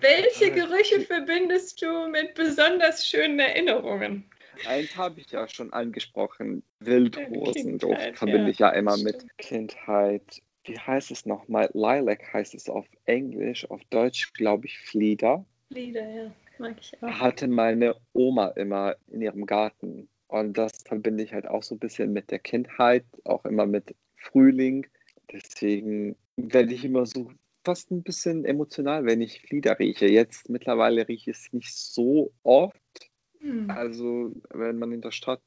Welche 0.02 0.52
Gerüche 0.52 1.02
verbindest 1.02 1.82
du 1.82 2.08
mit 2.10 2.36
besonders 2.36 3.08
schönen 3.08 3.40
Erinnerungen? 3.40 4.26
Eins 4.66 4.96
habe 4.96 5.20
ich 5.20 5.32
ja 5.32 5.48
schon 5.48 5.72
angesprochen. 5.74 6.64
Wildrosenduft 6.80 8.18
verbinde 8.18 8.46
ja, 8.46 8.50
ich 8.50 8.60
ja 8.60 8.70
immer 8.70 8.98
stimmt. 8.98 9.24
mit 9.24 9.38
Kindheit. 9.38 10.42
Wie 10.66 10.78
heißt 10.78 11.12
es 11.12 11.26
nochmal? 11.26 11.70
Lilac 11.74 12.34
heißt 12.34 12.56
es 12.56 12.70
auf 12.70 12.86
Englisch, 13.06 13.70
auf 13.70 13.82
Deutsch 13.90 14.34
glaube 14.34 14.68
ich 14.68 14.78
Flieder. 14.80 15.46
Flieder, 15.72 16.10
ja. 16.10 16.32
Mag 16.58 16.76
ich 16.80 16.92
auch. 17.02 17.08
Hatte 17.08 17.48
meine 17.48 17.96
Oma 18.14 18.48
immer 18.50 18.96
in 19.12 19.22
ihrem 19.22 19.46
Garten. 19.46 20.10
Und 20.28 20.58
das 20.58 20.72
verbinde 20.86 21.24
ich 21.24 21.34
halt 21.34 21.48
auch 21.48 21.64
so 21.64 21.76
ein 21.76 21.80
bisschen 21.80 22.12
mit 22.12 22.32
der 22.32 22.40
Kindheit, 22.40 23.06
auch 23.24 23.46
immer 23.46 23.66
mit 23.66 23.96
Frühling. 24.18 24.86
Deswegen 25.32 26.16
werde 26.36 26.74
ich 26.74 26.84
immer 26.84 27.06
so 27.06 27.32
fast 27.68 27.92
ein 27.92 28.02
bisschen 28.02 28.46
emotional, 28.46 29.06
wenn 29.06 29.20
ich 29.20 29.42
Flieder 29.42 29.78
rieche. 29.78 30.08
Jetzt 30.08 30.50
mittlerweile 30.50 31.06
rieche 31.06 31.32
ich 31.32 31.38
es 31.38 31.52
nicht 31.52 31.76
so 31.76 32.32
oft. 32.44 32.80
Hm. 33.42 33.70
Also, 33.70 34.32
wenn 34.54 34.80
man 34.80 34.94
in 34.94 35.02
der 35.02 35.12
Stadt 35.12 35.42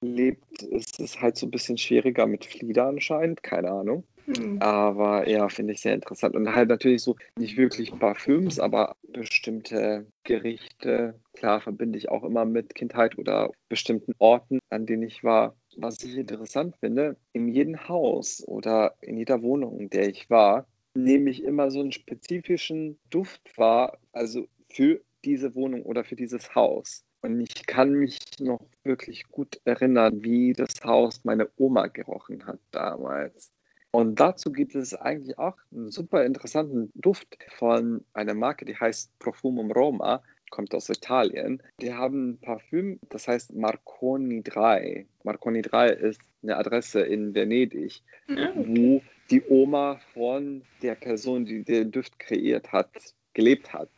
lebt, 0.00 0.62
ist 0.64 0.98
es 0.98 1.20
halt 1.20 1.36
so 1.36 1.46
ein 1.46 1.52
bisschen 1.52 1.78
schwieriger 1.78 2.26
mit 2.26 2.44
Flieder 2.44 2.88
anscheinend, 2.88 3.44
keine 3.44 3.70
Ahnung. 3.70 4.02
Hm. 4.26 4.60
Aber 4.60 5.28
ja, 5.28 5.48
finde 5.48 5.74
ich 5.74 5.80
sehr 5.80 5.94
interessant. 5.94 6.34
Und 6.34 6.52
halt 6.52 6.68
natürlich 6.68 7.02
so 7.02 7.14
nicht 7.38 7.56
wirklich 7.56 7.96
Parfüms, 7.96 8.58
aber 8.58 8.96
bestimmte 9.12 10.06
Gerichte, 10.24 11.20
klar, 11.34 11.60
verbinde 11.60 11.98
ich 11.98 12.08
auch 12.08 12.24
immer 12.24 12.46
mit 12.46 12.74
Kindheit 12.74 13.16
oder 13.16 13.52
bestimmten 13.68 14.12
Orten, 14.18 14.58
an 14.70 14.86
denen 14.86 15.04
ich 15.04 15.22
war. 15.22 15.54
Was 15.76 16.02
ich 16.02 16.16
interessant 16.16 16.74
finde, 16.80 17.16
in 17.32 17.46
jedem 17.46 17.88
Haus 17.88 18.42
oder 18.44 18.96
in 19.02 19.16
jeder 19.16 19.40
Wohnung, 19.42 19.78
in 19.78 19.88
der 19.88 20.08
ich 20.08 20.28
war, 20.30 20.66
nehme 21.04 21.30
ich 21.30 21.42
immer 21.42 21.70
so 21.70 21.80
einen 21.80 21.92
spezifischen 21.92 22.98
Duft 23.10 23.56
wahr, 23.56 23.98
also 24.12 24.46
für 24.68 25.00
diese 25.24 25.54
Wohnung 25.54 25.82
oder 25.82 26.04
für 26.04 26.16
dieses 26.16 26.54
Haus. 26.54 27.04
Und 27.22 27.40
ich 27.40 27.66
kann 27.66 27.92
mich 27.92 28.18
noch 28.38 28.64
wirklich 28.82 29.24
gut 29.28 29.60
erinnern, 29.64 30.22
wie 30.22 30.54
das 30.54 30.74
Haus 30.82 31.20
meine 31.24 31.48
Oma 31.56 31.88
gerochen 31.88 32.46
hat 32.46 32.58
damals. 32.70 33.52
Und 33.92 34.20
dazu 34.20 34.52
gibt 34.52 34.74
es 34.74 34.94
eigentlich 34.94 35.36
auch 35.38 35.56
einen 35.72 35.90
super 35.90 36.24
interessanten 36.24 36.90
Duft 36.94 37.36
von 37.58 38.04
einer 38.14 38.34
Marke, 38.34 38.64
die 38.64 38.76
heißt 38.76 39.10
Profumum 39.18 39.70
Roma, 39.72 40.22
kommt 40.50 40.74
aus 40.74 40.88
Italien. 40.88 41.62
Die 41.80 41.92
haben 41.92 42.30
ein 42.30 42.38
Parfüm, 42.40 43.00
das 43.08 43.28
heißt 43.28 43.54
Marconi 43.54 44.42
3. 44.42 45.06
Marconi 45.24 45.62
3 45.62 45.88
ist 45.90 46.20
eine 46.42 46.56
Adresse 46.56 47.00
in 47.00 47.34
Venedig, 47.34 48.02
Ah, 48.28 48.50
okay. 48.56 48.64
wo 48.66 49.02
die 49.30 49.42
Oma 49.48 50.00
von 50.12 50.62
der 50.82 50.94
Person, 50.94 51.44
die 51.44 51.62
den 51.62 51.90
Duft 51.90 52.18
kreiert 52.18 52.72
hat, 52.72 52.90
gelebt 53.34 53.72
hat. 53.72 53.90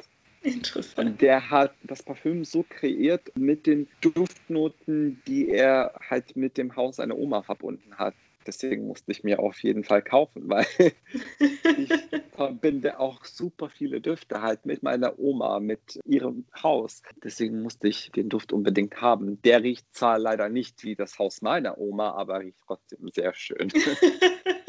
Interessant. 0.43 1.11
Und 1.11 1.23
der 1.23 1.51
hat 1.51 1.75
das 1.85 2.03
Parfüm 2.03 2.45
so 2.45 2.65
kreiert 2.69 3.33
mit 3.37 3.67
den 3.67 3.87
Duftnoten, 4.01 5.23
die 5.27 5.49
er 5.49 5.95
halt 6.11 6.37
mit 6.37 6.59
dem 6.59 6.75
Haus 6.75 6.97
seiner 6.97 7.17
Oma 7.17 7.43
verbunden 7.43 7.97
hat. 7.97 8.15
Deswegen 8.45 8.89
musste 8.89 9.13
ich 9.13 9.23
mir 9.23 9.39
auf 9.39 9.63
jeden 9.63 9.85
Fall 9.85 10.03
kaufen, 10.03 10.49
weil 10.49 10.67
ich 11.39 11.93
verbinde 12.33 12.99
auch 12.99 13.25
super 13.25 13.69
viele 13.69 14.01
Düfte 14.01 14.43
halt 14.43 14.67
mit 14.67 14.83
meiner 14.83 15.17
Oma, 15.21 15.61
mit 15.61 16.01
ihrem 16.05 16.45
Haus. 16.61 17.03
Deswegen 17.23 17.63
musste 17.63 17.87
ich 17.87 18.11
den 18.11 18.29
Duft 18.29 18.53
unbedingt 18.53 19.01
haben. 19.01 19.41
Der 19.43 19.63
riecht 19.63 19.87
zwar 19.95 20.19
leider 20.19 20.49
nicht 20.49 20.83
wie 20.83 20.97
das 20.97 21.21
Haus 21.21 21.41
meiner 21.41 21.79
Oma, 21.79 22.11
aber 22.13 22.41
riecht 22.41 22.59
trotzdem 22.67 23.09
sehr 23.13 23.33
schön. 23.35 23.73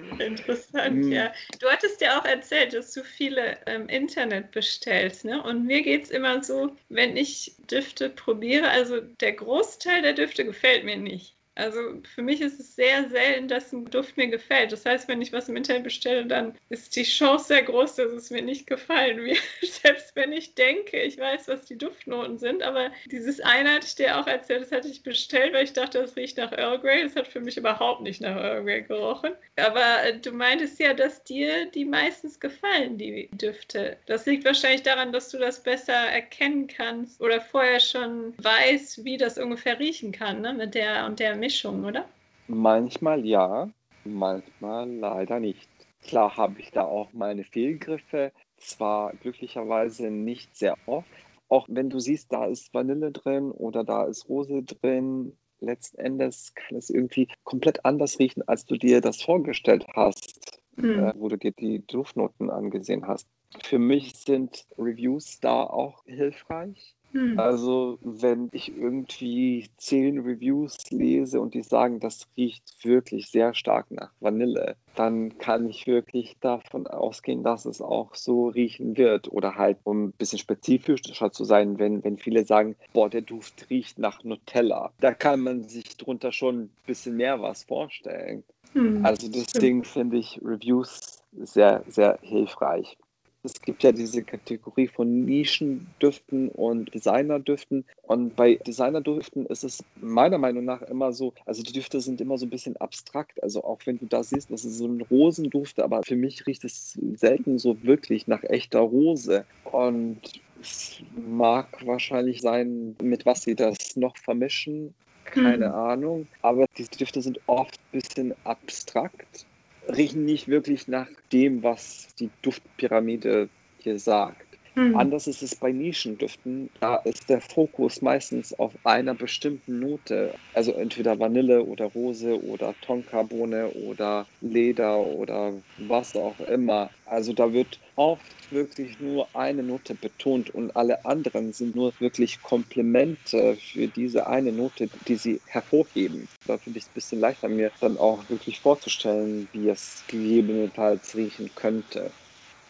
Interessant, 0.18 1.08
Mm. 1.08 1.12
ja. 1.12 1.32
Du 1.60 1.68
hattest 1.68 2.00
ja 2.00 2.18
auch 2.20 2.24
erzählt, 2.24 2.72
dass 2.74 2.92
du 2.92 3.04
viele 3.04 3.58
im 3.66 3.88
Internet 3.88 4.50
bestellst, 4.52 5.24
ne? 5.24 5.42
Und 5.42 5.64
mir 5.66 5.82
geht 5.82 6.04
es 6.04 6.10
immer 6.10 6.42
so, 6.42 6.76
wenn 6.88 7.16
ich 7.16 7.56
Düfte 7.70 8.10
probiere, 8.10 8.68
also 8.70 9.00
der 9.00 9.32
Großteil 9.34 10.02
der 10.02 10.14
Düfte 10.14 10.44
gefällt 10.44 10.84
mir 10.84 10.96
nicht. 10.96 11.37
Also 11.58 12.00
für 12.14 12.22
mich 12.22 12.40
ist 12.40 12.60
es 12.60 12.76
sehr 12.76 13.08
selten, 13.08 13.48
dass 13.48 13.72
ein 13.72 13.84
Duft 13.86 14.16
mir 14.16 14.28
gefällt. 14.28 14.70
Das 14.70 14.86
heißt, 14.86 15.08
wenn 15.08 15.20
ich 15.20 15.32
was 15.32 15.48
im 15.48 15.56
Internet 15.56 15.82
bestelle, 15.82 16.24
dann 16.24 16.56
ist 16.68 16.94
die 16.94 17.02
Chance 17.02 17.46
sehr 17.46 17.64
groß, 17.64 17.96
dass 17.96 18.12
es 18.12 18.30
mir 18.30 18.42
nicht 18.42 18.68
gefallen 18.68 19.24
wird. 19.24 19.42
Selbst 19.62 20.14
wenn 20.14 20.30
ich 20.30 20.54
denke, 20.54 21.02
ich 21.02 21.18
weiß, 21.18 21.48
was 21.48 21.64
die 21.64 21.76
Duftnoten 21.76 22.38
sind, 22.38 22.62
aber 22.62 22.92
dieses 23.06 23.40
eine 23.40 23.74
hatte 23.74 23.86
ich 23.86 23.96
dir 23.96 24.20
auch 24.20 24.28
erzählt, 24.28 24.62
das 24.62 24.70
hatte 24.70 24.86
ich 24.86 25.02
bestellt, 25.02 25.52
weil 25.52 25.64
ich 25.64 25.72
dachte, 25.72 26.00
das 26.00 26.14
riecht 26.14 26.36
nach 26.36 26.52
Earl 26.52 26.78
Grey. 26.78 27.02
Das 27.02 27.16
hat 27.16 27.26
für 27.26 27.40
mich 27.40 27.56
überhaupt 27.56 28.02
nicht 28.02 28.20
nach 28.20 28.36
Earl 28.36 28.62
Grey 28.62 28.82
gerochen. 28.82 29.32
Aber 29.56 30.04
äh, 30.04 30.16
du 30.16 30.30
meintest 30.30 30.78
ja, 30.78 30.94
dass 30.94 31.24
dir 31.24 31.66
die 31.66 31.84
meistens 31.84 32.38
gefallen, 32.38 32.98
die 32.98 33.28
Düfte. 33.32 33.96
Das 34.06 34.26
liegt 34.26 34.44
wahrscheinlich 34.44 34.84
daran, 34.84 35.12
dass 35.12 35.30
du 35.30 35.38
das 35.38 35.60
besser 35.60 35.92
erkennen 35.92 36.68
kannst 36.68 37.20
oder 37.20 37.40
vorher 37.40 37.80
schon 37.80 38.32
weißt, 38.38 39.04
wie 39.04 39.16
das 39.16 39.38
ungefähr 39.38 39.80
riechen 39.80 40.12
kann, 40.12 40.40
ne? 40.40 40.52
Mit 40.52 40.76
der 40.76 41.04
und 41.06 41.18
der 41.18 41.34
Mischung, 41.34 41.47
oder? 41.84 42.08
Manchmal 42.46 43.24
ja, 43.26 43.70
manchmal 44.04 44.90
leider 44.90 45.40
nicht. 45.40 45.70
Klar 46.02 46.36
habe 46.36 46.60
ich 46.60 46.70
da 46.70 46.82
auch 46.82 47.12
meine 47.12 47.44
Fehlgriffe, 47.44 48.32
zwar 48.56 49.12
glücklicherweise 49.16 50.10
nicht 50.10 50.56
sehr 50.56 50.74
oft. 50.86 51.08
Auch 51.48 51.66
wenn 51.70 51.90
du 51.90 51.98
siehst, 51.98 52.32
da 52.32 52.46
ist 52.46 52.72
Vanille 52.74 53.12
drin 53.12 53.50
oder 53.50 53.84
da 53.84 54.04
ist 54.04 54.28
Rose 54.28 54.62
drin, 54.62 55.36
letzten 55.60 55.98
Endes 55.98 56.54
kann 56.54 56.76
es 56.76 56.90
irgendwie 56.90 57.28
komplett 57.44 57.84
anders 57.84 58.18
riechen, 58.18 58.46
als 58.46 58.64
du 58.64 58.76
dir 58.76 59.00
das 59.00 59.22
vorgestellt 59.22 59.86
hast, 59.94 60.60
Hm. 60.76 60.98
äh, 60.98 61.12
wo 61.16 61.28
du 61.28 61.36
dir 61.36 61.52
die 61.52 61.84
Duftnoten 61.86 62.50
angesehen 62.50 63.06
hast. 63.06 63.26
Für 63.64 63.78
mich 63.78 64.14
sind 64.14 64.66
Reviews 64.78 65.40
da 65.40 65.64
auch 65.64 66.04
hilfreich. 66.04 66.94
Hm. 67.12 67.38
Also, 67.38 67.98
wenn 68.02 68.48
ich 68.52 68.76
irgendwie 68.76 69.68
zehn 69.76 70.18
Reviews 70.20 70.76
lese 70.90 71.40
und 71.40 71.54
die 71.54 71.62
sagen, 71.62 72.00
das 72.00 72.26
riecht 72.36 72.84
wirklich 72.84 73.30
sehr 73.30 73.54
stark 73.54 73.90
nach 73.90 74.12
Vanille, 74.20 74.76
dann 74.94 75.38
kann 75.38 75.68
ich 75.68 75.86
wirklich 75.86 76.36
davon 76.40 76.86
ausgehen, 76.86 77.42
dass 77.42 77.64
es 77.64 77.80
auch 77.80 78.14
so 78.14 78.48
riechen 78.48 78.96
wird. 78.96 79.30
Oder 79.30 79.54
halt, 79.54 79.78
um 79.84 80.06
ein 80.06 80.12
bisschen 80.12 80.38
spezifischer 80.38 81.30
zu 81.32 81.44
sein, 81.44 81.78
wenn, 81.78 82.02
wenn 82.04 82.18
viele 82.18 82.44
sagen, 82.44 82.76
boah, 82.92 83.08
der 83.08 83.22
Duft 83.22 83.70
riecht 83.70 83.98
nach 83.98 84.24
Nutella. 84.24 84.92
Da 85.00 85.14
kann 85.14 85.40
man 85.40 85.68
sich 85.68 85.96
drunter 85.96 86.32
schon 86.32 86.62
ein 86.62 86.70
bisschen 86.86 87.16
mehr 87.16 87.40
was 87.40 87.64
vorstellen. 87.64 88.44
Hm. 88.72 89.04
Also 89.04 89.28
deswegen 89.28 89.84
finde 89.84 90.18
ich 90.18 90.40
Reviews 90.42 91.22
sehr, 91.32 91.84
sehr 91.86 92.18
hilfreich. 92.22 92.98
Es 93.44 93.60
gibt 93.62 93.82
ja 93.82 93.92
diese 93.92 94.22
Kategorie 94.22 94.88
von 94.88 95.24
Nischendüften 95.24 96.48
und 96.50 96.92
Designerdüften. 96.92 97.84
Und 98.02 98.36
bei 98.36 98.56
Designerdüften 98.56 99.46
ist 99.46 99.64
es 99.64 99.84
meiner 100.00 100.38
Meinung 100.38 100.64
nach 100.64 100.82
immer 100.82 101.12
so, 101.12 101.32
also 101.46 101.62
die 101.62 101.72
Düfte 101.72 102.00
sind 102.00 102.20
immer 102.20 102.36
so 102.36 102.46
ein 102.46 102.50
bisschen 102.50 102.76
abstrakt. 102.78 103.42
Also 103.42 103.62
auch 103.64 103.80
wenn 103.84 103.98
du 103.98 104.06
da 104.06 104.22
siehst, 104.22 104.50
das 104.50 104.64
ist 104.64 104.78
so 104.78 104.86
ein 104.86 105.00
Rosenduft, 105.02 105.80
aber 105.80 106.02
für 106.02 106.16
mich 106.16 106.46
riecht 106.46 106.64
es 106.64 106.98
selten 107.14 107.58
so 107.58 107.82
wirklich 107.84 108.26
nach 108.26 108.42
echter 108.42 108.80
Rose. 108.80 109.44
Und 109.64 110.20
es 110.60 111.00
mag 111.14 111.68
wahrscheinlich 111.86 112.40
sein, 112.40 112.96
mit 113.02 113.24
was 113.24 113.42
sie 113.42 113.54
das 113.54 113.76
noch 113.96 114.16
vermischen. 114.16 114.94
Keine 115.24 115.66
Hm. 115.66 115.74
Ahnung. 115.74 116.26
Aber 116.42 116.66
diese 116.76 116.90
Düfte 116.90 117.22
sind 117.22 117.38
oft 117.46 117.78
ein 117.92 118.00
bisschen 118.00 118.34
abstrakt, 118.44 119.46
riechen 119.88 120.24
nicht 120.24 120.48
wirklich 120.48 120.88
nach 120.88 121.08
dem, 121.32 121.62
was 121.62 122.08
die 122.18 122.30
Duftpyramide 122.42 123.48
hier 123.78 123.98
sagt. 123.98 124.47
Hm. 124.78 124.94
Anders 124.94 125.26
ist 125.26 125.42
es 125.42 125.56
bei 125.56 125.72
Nischendüften. 125.72 126.70
Da 126.80 126.96
ist 126.96 127.28
der 127.28 127.40
Fokus 127.40 128.00
meistens 128.00 128.52
auf 128.54 128.74
einer 128.84 129.14
bestimmten 129.14 129.80
Note. 129.80 130.36
Also 130.52 130.72
entweder 130.72 131.18
Vanille 131.18 131.64
oder 131.64 131.86
Rose 131.86 132.40
oder 132.42 132.74
Tonkabohne 132.80 133.72
oder 133.72 134.28
Leder 134.40 135.04
oder 135.04 135.62
was 135.76 136.14
auch 136.16 136.40
immer. 136.40 136.92
Also 137.04 137.32
da 137.32 137.52
wird 137.52 137.80
oft 137.96 138.46
wirklich 138.50 138.98
nur 139.00 139.34
eine 139.34 139.62
Note 139.62 139.94
betont 139.94 140.50
und 140.50 140.76
alle 140.76 141.04
anderen 141.04 141.52
sind 141.52 141.74
nur 141.74 141.94
wirklich 141.98 142.40
Komplemente 142.42 143.56
für 143.58 143.88
diese 143.88 144.26
eine 144.28 144.52
Note, 144.52 144.90
die 145.08 145.16
sie 145.16 145.42
hervorheben. 145.46 146.28
Da 146.46 146.58
finde 146.58 146.78
ich 146.78 146.84
es 146.84 146.90
ein 146.90 146.94
bisschen 146.94 147.20
leichter, 147.20 147.48
mir 147.48 147.72
dann 147.80 147.98
auch 147.98 148.28
wirklich 148.28 148.60
vorzustellen, 148.60 149.48
wie 149.52 149.68
es 149.68 150.04
gegebenenfalls 150.06 151.14
riechen 151.16 151.54
könnte. 151.54 152.14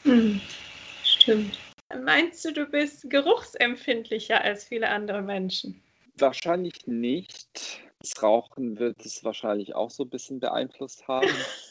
Hm. 0.05 0.41
Stimmt. 1.05 1.68
Meinst 1.97 2.45
du, 2.45 2.53
du 2.53 2.67
bist 2.67 3.09
geruchsempfindlicher 3.09 4.43
als 4.43 4.65
viele 4.65 4.89
andere 4.89 5.23
Menschen? 5.23 5.83
Wahrscheinlich 6.17 6.87
nicht. 6.87 7.81
Das 8.01 8.23
Rauchen 8.23 8.79
wird 8.79 9.05
es 9.05 9.25
wahrscheinlich 9.25 9.75
auch 9.75 9.91
so 9.91 10.05
ein 10.05 10.11
bisschen 10.11 10.41
beeinflusst 10.41 11.09
haben. 11.09 11.29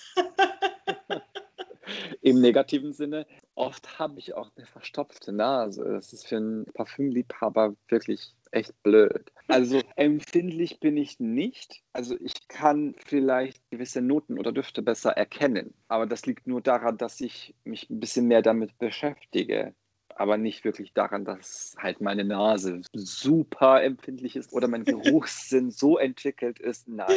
Im 2.22 2.42
negativen 2.42 2.94
Sinne. 2.94 3.26
Oft 3.56 4.00
habe 4.00 4.20
ich 4.20 4.34
auch 4.34 4.50
eine 4.56 4.66
verstopfte 4.66 5.32
Nase. 5.32 5.84
Das 5.84 6.14
ist 6.14 6.28
für 6.28 6.38
einen 6.38 6.66
Parfümliebhaber 6.66 7.76
wirklich 7.88 8.34
echt 8.52 8.82
blöd. 8.84 9.32
Also 9.48 9.82
empfindlich 9.96 10.80
bin 10.80 10.98
ich 10.98 11.20
nicht. 11.20 11.82
Also 11.94 12.16
ich 12.20 12.48
kann 12.48 12.96
vielleicht 13.06 13.62
gewisse 13.70 14.02
Noten 14.02 14.38
oder 14.40 14.52
Düfte 14.52 14.82
besser 14.82 15.12
erkennen. 15.12 15.74
Aber 15.88 16.06
das 16.06 16.26
liegt 16.26 16.48
nur 16.48 16.62
daran, 16.62 16.98
dass 16.98 17.22
ich 17.22 17.56
mich 17.64 17.90
ein 17.90 18.00
bisschen 18.00 18.28
mehr 18.28 18.42
damit 18.42 18.78
beschäftige. 18.78 19.74
Aber 20.20 20.38
nicht 20.38 20.66
wirklich 20.66 20.94
daran, 20.94 21.26
dass 21.26 21.76
halt 21.78 22.02
meine 22.02 22.24
Nase 22.24 22.82
super 22.94 23.84
empfindlich 23.84 24.36
ist 24.36 24.52
oder 24.52 24.68
mein 24.68 24.84
Geruchssinn 24.84 25.70
so 25.72 26.00
entwickelt 26.00 26.58
ist. 26.58 26.88
Nein, 26.88 27.16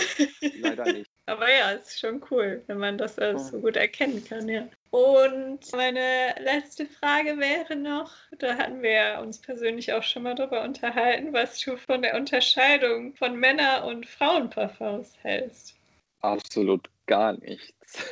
leider 0.59 0.93
nicht. 0.93 1.11
Aber 1.27 1.51
ja, 1.51 1.73
es 1.73 1.89
ist 1.89 2.01
schon 2.01 2.23
cool, 2.31 2.63
wenn 2.67 2.77
man 2.77 2.99
das 2.99 3.19
alles 3.19 3.49
so 3.49 3.61
gut 3.61 3.77
erkennen 3.77 4.23
kann, 4.23 4.49
ja. 4.49 4.69
Und 4.91 5.61
meine 5.73 6.35
letzte 6.41 6.85
Frage 6.85 7.39
wäre 7.39 7.75
noch, 7.75 8.13
da 8.39 8.57
hatten 8.57 8.83
wir 8.83 9.21
uns 9.23 9.39
persönlich 9.39 9.93
auch 9.95 10.03
schon 10.03 10.25
mal 10.25 10.35
drüber 10.35 10.63
unterhalten, 10.63 11.33
was 11.33 11.59
du 11.61 11.79
von 11.79 12.03
der 12.03 12.17
Unterscheidung 12.17 13.15
von 13.15 13.35
Männer- 13.37 13.87
und 13.87 14.07
Frauenparfums 14.07 15.15
hältst. 15.23 15.75
Absolut 16.21 16.91
gar 17.07 17.33
nichts. 17.39 18.05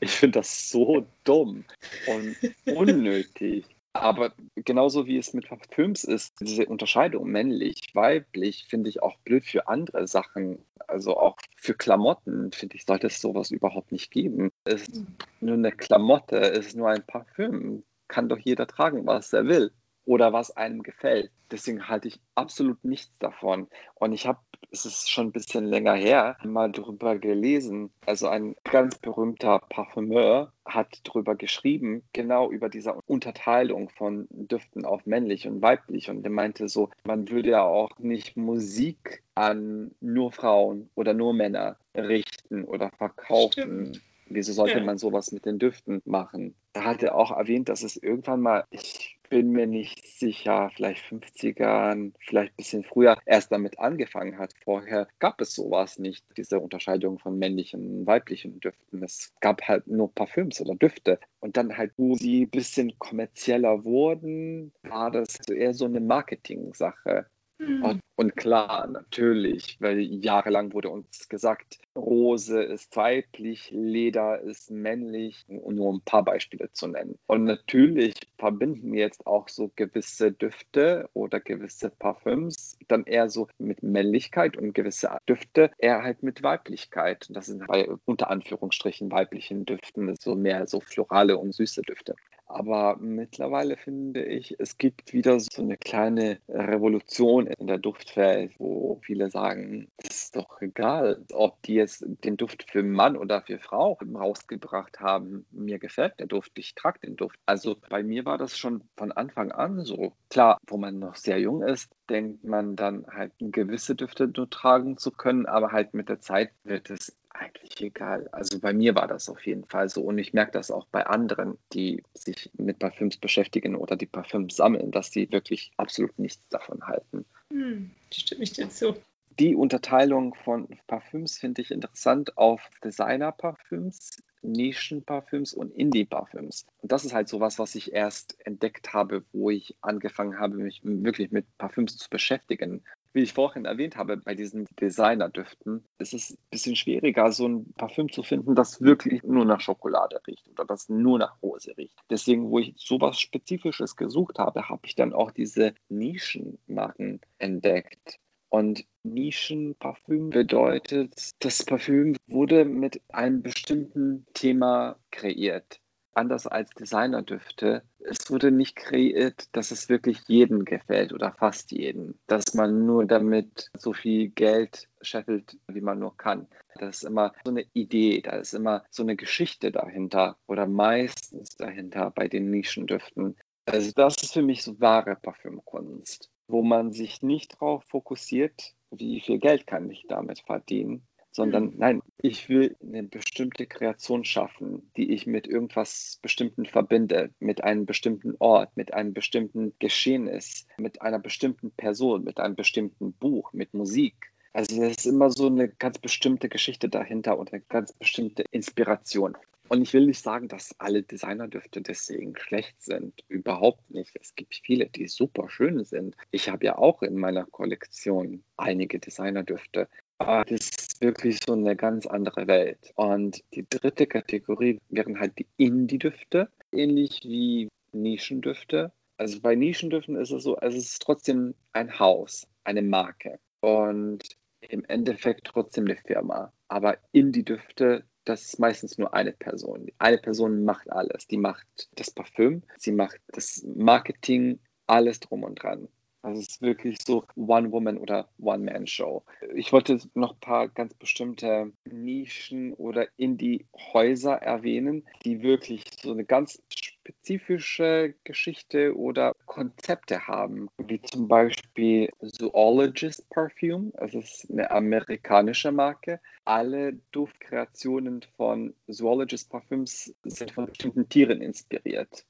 Ich 0.00 0.10
finde 0.10 0.40
das 0.40 0.68
so 0.68 1.06
dumm 1.24 1.64
und 2.06 2.36
unnötig. 2.66 3.64
Aber 3.94 4.32
genauso 4.56 5.06
wie 5.06 5.16
es 5.16 5.32
mit 5.34 5.48
Parfüms 5.48 6.02
ist, 6.02 6.40
diese 6.40 6.66
Unterscheidung 6.66 7.30
männlich, 7.30 7.80
weiblich, 7.94 8.66
finde 8.68 8.90
ich 8.90 9.02
auch 9.02 9.16
blöd 9.20 9.44
für 9.46 9.68
andere 9.68 10.08
Sachen. 10.08 10.58
Also 10.88 11.16
auch 11.16 11.36
für 11.56 11.74
Klamotten, 11.74 12.50
finde 12.50 12.76
ich, 12.76 12.84
sollte 12.84 13.06
es 13.06 13.20
sowas 13.20 13.52
überhaupt 13.52 13.92
nicht 13.92 14.10
geben. 14.10 14.50
Es 14.64 14.88
ist 14.88 15.04
nur 15.40 15.54
eine 15.54 15.70
Klamotte, 15.70 16.38
es 16.38 16.66
ist 16.66 16.76
nur 16.76 16.90
ein 16.90 17.06
Parfüm. 17.06 17.84
Kann 18.08 18.28
doch 18.28 18.38
jeder 18.38 18.66
tragen, 18.66 19.06
was 19.06 19.32
er 19.32 19.46
will 19.46 19.70
oder 20.04 20.32
was 20.32 20.50
einem 20.56 20.82
gefällt. 20.82 21.30
Deswegen 21.52 21.88
halte 21.88 22.08
ich 22.08 22.20
absolut 22.34 22.82
nichts 22.84 23.16
davon. 23.20 23.68
Und 23.94 24.12
ich 24.12 24.26
habe 24.26 24.40
es 24.74 24.84
ist 24.84 25.10
schon 25.10 25.28
ein 25.28 25.32
bisschen 25.32 25.64
länger 25.66 25.94
her, 25.94 26.36
mal 26.42 26.70
darüber 26.72 27.16
gelesen. 27.16 27.90
Also 28.06 28.28
ein 28.28 28.56
ganz 28.64 28.98
berühmter 28.98 29.60
Parfümeur 29.68 30.52
hat 30.64 31.00
darüber 31.04 31.36
geschrieben, 31.36 32.02
genau 32.12 32.50
über 32.50 32.68
diese 32.68 32.94
Unterteilung 33.06 33.88
von 33.90 34.26
Düften 34.30 34.84
auf 34.84 35.06
männlich 35.06 35.46
und 35.46 35.62
weiblich. 35.62 36.10
Und 36.10 36.24
er 36.24 36.30
meinte 36.30 36.68
so, 36.68 36.90
man 37.04 37.30
würde 37.30 37.50
ja 37.50 37.62
auch 37.62 37.96
nicht 37.98 38.36
Musik 38.36 39.22
an 39.36 39.92
nur 40.00 40.32
Frauen 40.32 40.90
oder 40.96 41.14
nur 41.14 41.34
Männer 41.34 41.76
richten 41.94 42.64
oder 42.64 42.90
verkaufen. 42.98 43.52
Stimmt. 43.52 44.00
Wieso 44.26 44.52
sollte 44.52 44.78
ja. 44.78 44.84
man 44.84 44.98
sowas 44.98 45.30
mit 45.32 45.44
den 45.44 45.58
Düften 45.58 46.02
machen? 46.04 46.54
Da 46.72 46.84
hat 46.84 47.02
er 47.02 47.14
auch 47.14 47.30
erwähnt, 47.30 47.68
dass 47.68 47.82
es 47.82 47.96
irgendwann 47.96 48.40
mal, 48.40 48.64
ich 48.70 49.13
bin 49.28 49.50
mir 49.50 49.66
nicht 49.66 50.06
sicher, 50.06 50.70
vielleicht 50.74 51.04
50ern, 51.06 52.12
vielleicht 52.20 52.52
ein 52.52 52.56
bisschen 52.56 52.84
früher 52.84 53.16
erst 53.26 53.52
damit 53.52 53.78
angefangen 53.78 54.38
hat. 54.38 54.54
Vorher 54.64 55.08
gab 55.18 55.40
es 55.40 55.54
sowas 55.54 55.98
nicht, 55.98 56.24
diese 56.36 56.60
Unterscheidung 56.60 57.18
von 57.18 57.38
männlichen 57.38 58.00
und 58.00 58.06
weiblichen 58.06 58.60
Düften. 58.60 59.02
Es 59.02 59.32
gab 59.40 59.62
halt 59.62 59.86
nur 59.86 60.14
Parfüms 60.14 60.60
oder 60.60 60.74
Düfte. 60.74 61.18
Und 61.40 61.56
dann 61.56 61.76
halt, 61.76 61.92
wo 61.96 62.14
sie 62.14 62.44
ein 62.44 62.50
bisschen 62.50 62.98
kommerzieller 62.98 63.84
wurden, 63.84 64.72
war 64.82 65.10
das 65.10 65.38
eher 65.48 65.74
so 65.74 65.84
eine 65.86 66.00
Marketing-Sache. 66.00 67.26
Mhm. 67.58 68.00
Und, 68.16 68.36
klar, 68.36 68.86
natürlich, 68.86 69.76
weil 69.80 70.00
jahrelang 70.00 70.72
wurde 70.72 70.88
uns 70.88 71.28
gesagt, 71.28 71.78
Rose 71.96 72.62
ist 72.62 72.94
weiblich, 72.96 73.70
Leder 73.72 74.40
ist 74.40 74.70
männlich, 74.70 75.44
um 75.48 75.74
nur 75.74 75.92
ein 75.92 76.00
paar 76.04 76.24
Beispiele 76.24 76.70
zu 76.72 76.86
nennen. 76.88 77.18
Und 77.26 77.44
natürlich 77.44 78.14
verbinden 78.38 78.94
jetzt 78.94 79.26
auch 79.26 79.48
so 79.48 79.70
gewisse 79.76 80.32
Düfte 80.32 81.08
oder 81.12 81.40
gewisse 81.40 81.90
Parfüms 81.90 82.76
dann 82.88 83.04
eher 83.04 83.28
so 83.30 83.48
mit 83.58 83.82
Männlichkeit 83.82 84.56
und 84.56 84.74
gewisse 84.74 85.16
Düfte 85.28 85.70
eher 85.78 86.02
halt 86.02 86.22
mit 86.22 86.42
Weiblichkeit. 86.42 87.26
Das 87.30 87.46
sind 87.46 87.66
bei 87.66 87.88
unter 88.04 88.30
Anführungsstrichen 88.30 89.10
weiblichen 89.10 89.64
Düften 89.64 90.14
so 90.20 90.34
mehr 90.34 90.66
so 90.66 90.80
florale 90.80 91.36
und 91.38 91.52
süße 91.52 91.82
Düfte. 91.82 92.14
Aber 92.46 92.96
mittlerweile 92.98 93.76
finde 93.76 94.22
ich, 94.24 94.54
es 94.58 94.76
gibt 94.76 95.12
wieder 95.12 95.40
so 95.40 95.62
eine 95.62 95.76
kleine 95.76 96.38
Revolution 96.48 97.46
in 97.46 97.66
der 97.66 97.78
Duftwelt, 97.78 98.52
wo 98.58 99.00
viele 99.02 99.30
sagen, 99.30 99.88
es 99.96 100.24
ist 100.24 100.36
doch 100.36 100.60
egal, 100.60 101.24
ob 101.32 101.60
die 101.62 101.74
jetzt 101.74 102.04
den 102.06 102.36
Duft 102.36 102.70
für 102.70 102.82
Mann 102.82 103.16
oder 103.16 103.42
für 103.42 103.58
Frau 103.58 103.98
rausgebracht 104.14 105.00
haben. 105.00 105.46
Mir 105.50 105.78
gefällt 105.78 106.20
der 106.20 106.26
Duft, 106.26 106.52
ich 106.56 106.74
trage 106.74 107.00
den 107.00 107.16
Duft. 107.16 107.38
Also 107.46 107.76
bei 107.88 108.02
mir 108.02 108.24
war 108.24 108.38
das 108.38 108.58
schon 108.58 108.82
von 108.96 109.10
Anfang 109.12 109.50
an 109.50 109.84
so. 109.84 110.12
Klar, 110.28 110.58
wo 110.66 110.76
man 110.76 110.98
noch 110.98 111.16
sehr 111.16 111.40
jung 111.40 111.62
ist, 111.62 111.90
denkt 112.10 112.44
man 112.44 112.76
dann 112.76 113.06
halt 113.06 113.32
gewisse 113.38 113.94
Düfte 113.94 114.28
nur 114.28 114.50
tragen 114.50 114.98
zu 114.98 115.10
können, 115.10 115.46
aber 115.46 115.72
halt 115.72 115.94
mit 115.94 116.08
der 116.08 116.20
Zeit 116.20 116.50
wird 116.64 116.90
es 116.90 117.16
eigentlich 117.34 117.80
egal. 117.80 118.28
Also 118.32 118.58
bei 118.60 118.72
mir 118.72 118.94
war 118.94 119.06
das 119.06 119.28
auf 119.28 119.44
jeden 119.46 119.64
Fall 119.64 119.88
so 119.88 120.02
und 120.02 120.18
ich 120.18 120.32
merke 120.32 120.52
das 120.52 120.70
auch 120.70 120.86
bei 120.86 121.04
anderen, 121.06 121.58
die 121.72 122.02
sich 122.14 122.50
mit 122.56 122.78
Parfüms 122.78 123.16
beschäftigen 123.16 123.76
oder 123.76 123.96
die 123.96 124.06
Parfüms 124.06 124.56
sammeln, 124.56 124.90
dass 124.90 125.10
die 125.10 125.30
wirklich 125.30 125.72
absolut 125.76 126.18
nichts 126.18 126.42
davon 126.48 126.86
halten. 126.86 127.24
Hm, 127.50 127.90
stimme 128.12 128.44
ich 128.44 128.52
dir 128.52 128.70
zu. 128.70 128.94
Die 129.40 129.56
Unterteilung 129.56 130.34
von 130.34 130.68
Parfüms 130.86 131.38
finde 131.38 131.60
ich 131.60 131.72
interessant 131.72 132.38
auf 132.38 132.70
Designer-Parfüms, 132.84 134.22
Nischen-Parfüms 134.42 135.54
und 135.54 135.74
Indie-Parfüms. 135.74 136.66
Und 136.82 136.92
das 136.92 137.04
ist 137.04 137.14
halt 137.14 137.28
sowas, 137.28 137.58
was 137.58 137.74
ich 137.74 137.92
erst 137.92 138.36
entdeckt 138.46 138.92
habe, 138.92 139.24
wo 139.32 139.50
ich 139.50 139.74
angefangen 139.80 140.38
habe, 140.38 140.54
mich 140.54 140.82
wirklich 140.84 141.32
mit 141.32 141.46
Parfüms 141.58 141.96
zu 141.96 142.08
beschäftigen 142.08 142.84
wie 143.14 143.22
ich 143.22 143.32
vorhin 143.32 143.64
erwähnt 143.64 143.96
habe, 143.96 144.16
bei 144.16 144.34
diesen 144.34 144.66
Designerdüften, 144.80 145.84
ist 145.98 146.14
es 146.14 146.32
ein 146.32 146.38
bisschen 146.50 146.76
schwieriger, 146.76 147.30
so 147.32 147.48
ein 147.48 147.72
Parfüm 147.74 148.10
zu 148.10 148.22
finden, 148.22 148.54
das 148.54 148.82
wirklich 148.82 149.22
nur 149.22 149.44
nach 149.44 149.60
Schokolade 149.60 150.20
riecht 150.26 150.48
oder 150.48 150.64
das 150.64 150.88
nur 150.88 151.18
nach 151.18 151.40
Rose 151.42 151.72
riecht. 151.78 151.98
Deswegen, 152.10 152.50
wo 152.50 152.58
ich 152.58 152.74
sowas 152.76 153.20
Spezifisches 153.20 153.96
gesucht 153.96 154.38
habe, 154.38 154.68
habe 154.68 154.82
ich 154.84 154.96
dann 154.96 155.12
auch 155.12 155.30
diese 155.30 155.74
Nischenmarken 155.88 157.20
entdeckt. 157.38 158.18
Und 158.48 158.84
Nischenparfüm 159.02 160.30
bedeutet, 160.30 161.30
das 161.40 161.64
Parfüm 161.64 162.16
wurde 162.26 162.64
mit 162.64 163.00
einem 163.08 163.42
bestimmten 163.42 164.26
Thema 164.32 164.96
kreiert 165.10 165.80
anders 166.16 166.46
als 166.46 166.70
Designerdüfte, 166.70 167.82
es 167.98 168.30
wurde 168.30 168.50
nicht 168.50 168.76
kreiert, 168.76 169.48
dass 169.52 169.70
es 169.70 169.88
wirklich 169.88 170.20
jedem 170.26 170.64
gefällt 170.64 171.12
oder 171.12 171.32
fast 171.32 171.72
jedem. 171.72 172.14
Dass 172.26 172.54
man 172.54 172.86
nur 172.86 173.06
damit 173.06 173.70
so 173.76 173.92
viel 173.92 174.28
Geld 174.30 174.88
scheffelt, 175.00 175.58
wie 175.68 175.80
man 175.80 175.98
nur 175.98 176.16
kann. 176.16 176.46
Das 176.76 176.98
ist 176.98 177.02
immer 177.04 177.32
so 177.44 177.50
eine 177.50 177.64
Idee, 177.72 178.20
da 178.20 178.32
ist 178.32 178.54
immer 178.54 178.84
so 178.90 179.02
eine 179.02 179.16
Geschichte 179.16 179.70
dahinter 179.70 180.36
oder 180.46 180.66
meistens 180.66 181.56
dahinter 181.56 182.10
bei 182.10 182.28
den 182.28 182.50
Nischendüften. 182.50 183.36
Also 183.66 183.92
das 183.94 184.16
ist 184.22 184.32
für 184.32 184.42
mich 184.42 184.62
so 184.62 184.78
wahre 184.80 185.16
Parfümkunst, 185.16 186.30
wo 186.48 186.62
man 186.62 186.92
sich 186.92 187.22
nicht 187.22 187.54
darauf 187.54 187.84
fokussiert, 187.84 188.74
wie 188.90 189.20
viel 189.20 189.38
Geld 189.38 189.66
kann 189.66 189.90
ich 189.90 190.04
damit 190.08 190.40
verdienen, 190.40 191.06
sondern 191.34 191.64
mhm. 191.64 191.74
nein, 191.78 192.02
ich 192.22 192.48
will 192.48 192.76
eine 192.80 193.02
bestimmte 193.02 193.66
Kreation 193.66 194.24
schaffen, 194.24 194.88
die 194.96 195.12
ich 195.12 195.26
mit 195.26 195.48
irgendwas 195.48 196.20
Bestimmten 196.22 196.64
verbinde, 196.64 197.30
mit 197.40 197.64
einem 197.64 197.86
bestimmten 197.86 198.36
Ort, 198.38 198.76
mit 198.76 198.94
einem 198.94 199.12
bestimmten 199.12 199.74
Geschehnis, 199.80 200.66
mit 200.78 201.02
einer 201.02 201.18
bestimmten 201.18 201.72
Person, 201.72 202.22
mit 202.22 202.38
einem 202.38 202.54
bestimmten 202.54 203.12
Buch, 203.14 203.52
mit 203.52 203.74
Musik. 203.74 204.14
Also 204.52 204.80
es 204.84 204.98
ist 204.98 205.06
immer 205.06 205.30
so 205.30 205.48
eine 205.48 205.68
ganz 205.68 205.98
bestimmte 205.98 206.48
Geschichte 206.48 206.88
dahinter 206.88 207.36
und 207.36 207.52
eine 207.52 207.62
ganz 207.62 207.92
bestimmte 207.92 208.44
Inspiration. 208.52 209.36
Und 209.68 209.82
ich 209.82 209.92
will 209.94 210.06
nicht 210.06 210.22
sagen, 210.22 210.46
dass 210.48 210.78
alle 210.78 211.02
Designerdüfte 211.02 211.80
deswegen 211.80 212.36
schlecht 212.36 212.80
sind. 212.82 213.24
Überhaupt 213.28 213.90
nicht. 213.90 214.14
Es 214.20 214.34
gibt 214.34 214.54
viele, 214.62 214.86
die 214.86 215.08
super 215.08 215.48
schön 215.48 215.82
sind. 215.84 216.16
Ich 216.30 216.50
habe 216.50 216.66
ja 216.66 216.76
auch 216.76 217.02
in 217.02 217.16
meiner 217.16 217.46
Kollektion 217.46 218.44
einige 218.56 218.98
Designerdüfte. 218.98 219.88
Aber 220.26 220.44
das 220.46 220.70
ist 220.70 221.00
wirklich 221.02 221.38
so 221.46 221.52
eine 221.52 221.76
ganz 221.76 222.06
andere 222.06 222.46
Welt. 222.46 222.92
Und 222.94 223.44
die 223.52 223.66
dritte 223.68 224.06
Kategorie 224.06 224.80
wären 224.88 225.20
halt 225.20 225.38
die 225.38 225.46
Indie-Düfte, 225.58 226.48
ähnlich 226.72 227.20
wie 227.24 227.68
Nischendüfte. 227.92 228.90
Also 229.18 229.40
bei 229.42 229.54
Nischendüften 229.54 230.16
ist 230.16 230.30
es 230.30 230.42
so, 230.42 230.56
es 230.58 230.74
ist 230.74 231.02
trotzdem 231.02 231.54
ein 231.74 231.98
Haus, 231.98 232.46
eine 232.64 232.80
Marke. 232.80 233.38
Und 233.60 234.22
im 234.60 234.84
Endeffekt 234.86 235.46
trotzdem 235.46 235.84
eine 235.84 235.96
Firma. 235.96 236.52
Aber 236.68 236.96
Indie-Düfte, 237.12 238.04
das 238.24 238.44
ist 238.44 238.58
meistens 238.58 238.96
nur 238.96 239.12
eine 239.12 239.32
Person. 239.32 239.88
Eine 239.98 240.18
Person 240.18 240.64
macht 240.64 240.90
alles. 240.90 241.26
Die 241.26 241.36
macht 241.36 241.66
das 241.96 242.10
Parfüm, 242.10 242.62
sie 242.78 242.92
macht 242.92 243.20
das 243.28 243.62
Marketing, 243.76 244.58
alles 244.86 245.20
drum 245.20 245.42
und 245.42 245.62
dran. 245.62 245.88
Also 246.24 246.40
es 246.40 246.48
ist 246.48 246.62
wirklich 246.62 246.96
so 247.06 247.24
One-Woman- 247.36 247.98
oder 247.98 248.30
One-Man-Show. 248.40 249.22
Ich 249.54 249.74
wollte 249.74 249.98
noch 250.14 250.32
ein 250.32 250.40
paar 250.40 250.68
ganz 250.68 250.94
bestimmte 250.94 251.70
Nischen 251.84 252.72
oder 252.72 253.08
Indie-Häuser 253.18 254.36
erwähnen, 254.36 255.04
die 255.26 255.42
wirklich 255.42 255.84
so 256.00 256.12
eine 256.12 256.24
ganz 256.24 256.62
spezifische 256.74 258.14
Geschichte 258.24 258.96
oder 258.96 259.34
Konzepte 259.44 260.26
haben, 260.26 260.70
wie 260.78 261.02
zum 261.02 261.28
Beispiel 261.28 262.08
Zoologist 262.22 263.28
Perfume. 263.28 263.92
Es 263.98 264.14
ist 264.14 264.50
eine 264.50 264.70
amerikanische 264.70 265.72
Marke. 265.72 266.20
Alle 266.46 266.94
Duftkreationen 267.12 268.24
von 268.38 268.72
Zoologist 268.88 269.50
Parfüms 269.50 270.14
sind 270.24 270.52
von 270.52 270.64
bestimmten 270.64 271.06
Tieren 271.06 271.42
inspiriert 271.42 272.24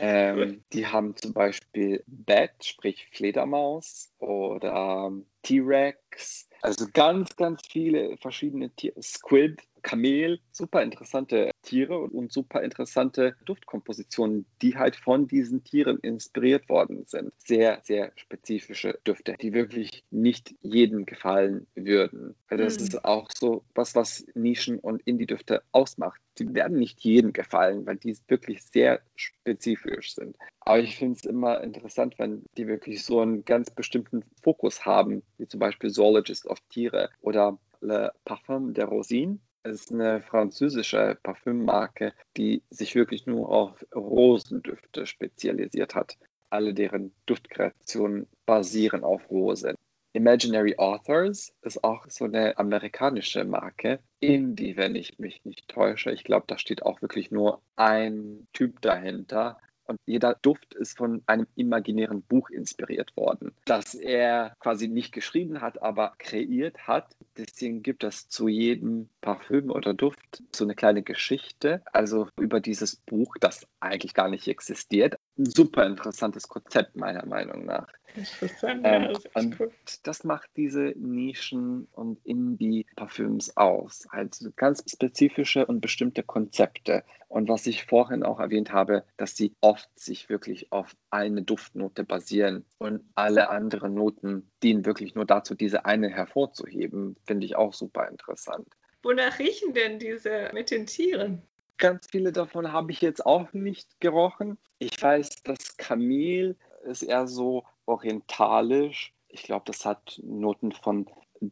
ähm, 0.00 0.62
die 0.72 0.86
haben 0.86 1.16
zum 1.16 1.32
Beispiel 1.32 2.02
Bat, 2.06 2.64
sprich 2.64 3.08
Fledermaus 3.12 4.12
oder 4.18 5.12
T-Rex. 5.42 6.48
Also 6.62 6.86
ganz, 6.92 7.34
ganz 7.36 7.62
viele 7.68 8.16
verschiedene 8.18 8.70
Tiere. 8.70 9.02
Squid, 9.02 9.62
Kamel, 9.82 10.40
super 10.52 10.82
interessante 10.82 11.50
Tiere 11.62 11.98
und 11.98 12.32
super 12.32 12.62
interessante 12.62 13.36
Duftkompositionen, 13.44 14.46
die 14.60 14.76
halt 14.76 14.96
von 14.96 15.26
diesen 15.26 15.64
Tieren 15.64 15.98
inspiriert 15.98 16.68
worden 16.68 17.04
sind. 17.06 17.32
Sehr, 17.38 17.80
sehr 17.82 18.12
spezifische 18.16 18.98
Düfte, 19.06 19.36
die 19.40 19.52
wirklich 19.52 20.04
nicht 20.10 20.54
jedem 20.62 21.06
gefallen 21.06 21.66
würden. 21.74 22.34
Das 22.48 22.78
mhm. 22.78 22.84
ist 22.84 23.04
auch 23.04 23.28
so 23.36 23.64
was, 23.74 23.94
was 23.94 24.26
Nischen- 24.34 24.78
und 24.78 25.02
Indie-Düfte 25.02 25.62
ausmacht. 25.72 26.20
Die 26.38 26.52
werden 26.54 26.78
nicht 26.78 27.00
jedem 27.00 27.32
gefallen, 27.32 27.86
weil 27.86 27.96
die 27.96 28.16
wirklich 28.28 28.62
sehr 28.62 29.00
spezifisch 29.16 30.14
sind. 30.14 30.36
Aber 30.60 30.78
ich 30.78 30.96
finde 30.96 31.18
es 31.18 31.24
immer 31.24 31.62
interessant, 31.62 32.18
wenn 32.18 32.44
die 32.56 32.66
wirklich 32.66 33.04
so 33.04 33.20
einen 33.20 33.44
ganz 33.44 33.70
bestimmten 33.70 34.24
Fokus 34.42 34.86
haben, 34.86 35.22
wie 35.38 35.48
zum 35.48 35.60
Beispiel 35.60 35.90
Zoologist 35.90 36.46
of 36.46 36.58
Tiere 36.70 37.10
oder 37.20 37.58
Le 37.80 38.12
Parfum 38.24 38.72
de 38.74 38.84
Rosine 38.84 39.38
ist 39.64 39.92
eine 39.92 40.20
französische 40.20 41.18
Parfümmarke, 41.22 42.12
die 42.36 42.62
sich 42.70 42.94
wirklich 42.94 43.26
nur 43.26 43.48
auf 43.50 43.86
Rosendüfte 43.94 45.06
spezialisiert 45.06 45.94
hat. 45.94 46.16
Alle 46.50 46.74
deren 46.74 47.12
Duftkreationen 47.26 48.26
basieren 48.44 49.04
auf 49.04 49.30
Rose. 49.30 49.74
Imaginary 50.14 50.76
Authors 50.76 51.54
ist 51.62 51.82
auch 51.82 52.04
so 52.08 52.26
eine 52.26 52.58
amerikanische 52.58 53.44
Marke. 53.44 54.00
Indie, 54.20 54.76
wenn 54.76 54.94
ich 54.94 55.18
mich 55.18 55.42
nicht 55.44 55.68
täusche. 55.68 56.10
Ich 56.10 56.24
glaube, 56.24 56.44
da 56.48 56.58
steht 56.58 56.82
auch 56.82 57.00
wirklich 57.00 57.30
nur 57.30 57.62
ein 57.76 58.46
Typ 58.52 58.82
dahinter. 58.82 59.58
Und 59.86 59.98
jeder 60.06 60.36
Duft 60.42 60.74
ist 60.74 60.96
von 60.96 61.22
einem 61.26 61.46
imaginären 61.56 62.22
Buch 62.22 62.50
inspiriert 62.50 63.16
worden, 63.16 63.52
das 63.64 63.94
er 63.94 64.54
quasi 64.60 64.88
nicht 64.88 65.12
geschrieben 65.12 65.60
hat, 65.60 65.82
aber 65.82 66.14
kreiert 66.18 66.86
hat. 66.86 67.16
Deswegen 67.36 67.82
gibt 67.82 68.04
es 68.04 68.28
zu 68.28 68.48
jedem 68.48 69.08
Parfüm 69.20 69.70
oder 69.70 69.94
Duft 69.94 70.42
so 70.54 70.64
eine 70.64 70.74
kleine 70.74 71.02
Geschichte, 71.02 71.82
also 71.92 72.28
über 72.38 72.60
dieses 72.60 72.96
Buch, 72.96 73.36
das 73.40 73.66
eigentlich 73.80 74.14
gar 74.14 74.28
nicht 74.28 74.48
existiert. 74.48 75.16
Ein 75.38 75.46
super 75.46 75.86
interessantes 75.86 76.48
Konzept 76.48 76.96
meiner 76.96 77.24
Meinung 77.26 77.64
nach. 77.64 77.88
Interessant, 78.14 78.82
Ähm, 78.84 79.02
ja, 79.04 79.12
das 79.12 79.24
und 79.34 79.60
cool. 79.60 79.72
das 80.02 80.24
macht 80.24 80.50
diese 80.56 80.92
Nischen- 80.98 81.86
und 81.92 82.18
Indie-Parfüms 82.26 83.56
aus. 83.56 84.06
Also 84.10 84.50
ganz 84.54 84.84
spezifische 84.86 85.64
und 85.66 85.80
bestimmte 85.80 86.22
Konzepte. 86.22 87.04
Und 87.28 87.48
was 87.48 87.66
ich 87.66 87.84
vorhin 87.86 88.22
auch 88.22 88.40
erwähnt 88.40 88.72
habe, 88.72 89.04
dass 89.16 89.34
sie 89.34 89.54
oft 89.62 89.71
sich 89.94 90.28
wirklich 90.28 90.72
auf 90.72 90.94
eine 91.10 91.42
Duftnote 91.42 92.04
basieren 92.04 92.64
und 92.78 93.04
alle 93.14 93.50
anderen 93.50 93.94
Noten 93.94 94.50
dienen 94.62 94.84
wirklich 94.84 95.14
nur 95.14 95.24
dazu, 95.24 95.54
diese 95.54 95.84
eine 95.84 96.08
hervorzuheben, 96.08 97.16
finde 97.26 97.46
ich 97.46 97.56
auch 97.56 97.72
super 97.72 98.08
interessant. 98.08 98.68
Wonach 99.02 99.38
riechen 99.38 99.74
denn 99.74 99.98
diese 99.98 100.50
mit 100.52 100.70
den 100.70 100.86
Tieren? 100.86 101.42
Ganz 101.78 102.06
viele 102.10 102.32
davon 102.32 102.72
habe 102.72 102.92
ich 102.92 103.00
jetzt 103.00 103.26
auch 103.26 103.52
nicht 103.52 104.00
gerochen. 104.00 104.58
Ich 104.78 105.02
weiß, 105.02 105.42
das 105.42 105.76
Kamel 105.76 106.56
ist 106.84 107.02
eher 107.02 107.26
so 107.26 107.64
orientalisch. 107.86 109.12
Ich 109.28 109.42
glaube, 109.42 109.64
das 109.66 109.84
hat 109.84 110.20
Noten 110.22 110.72
von 110.72 111.06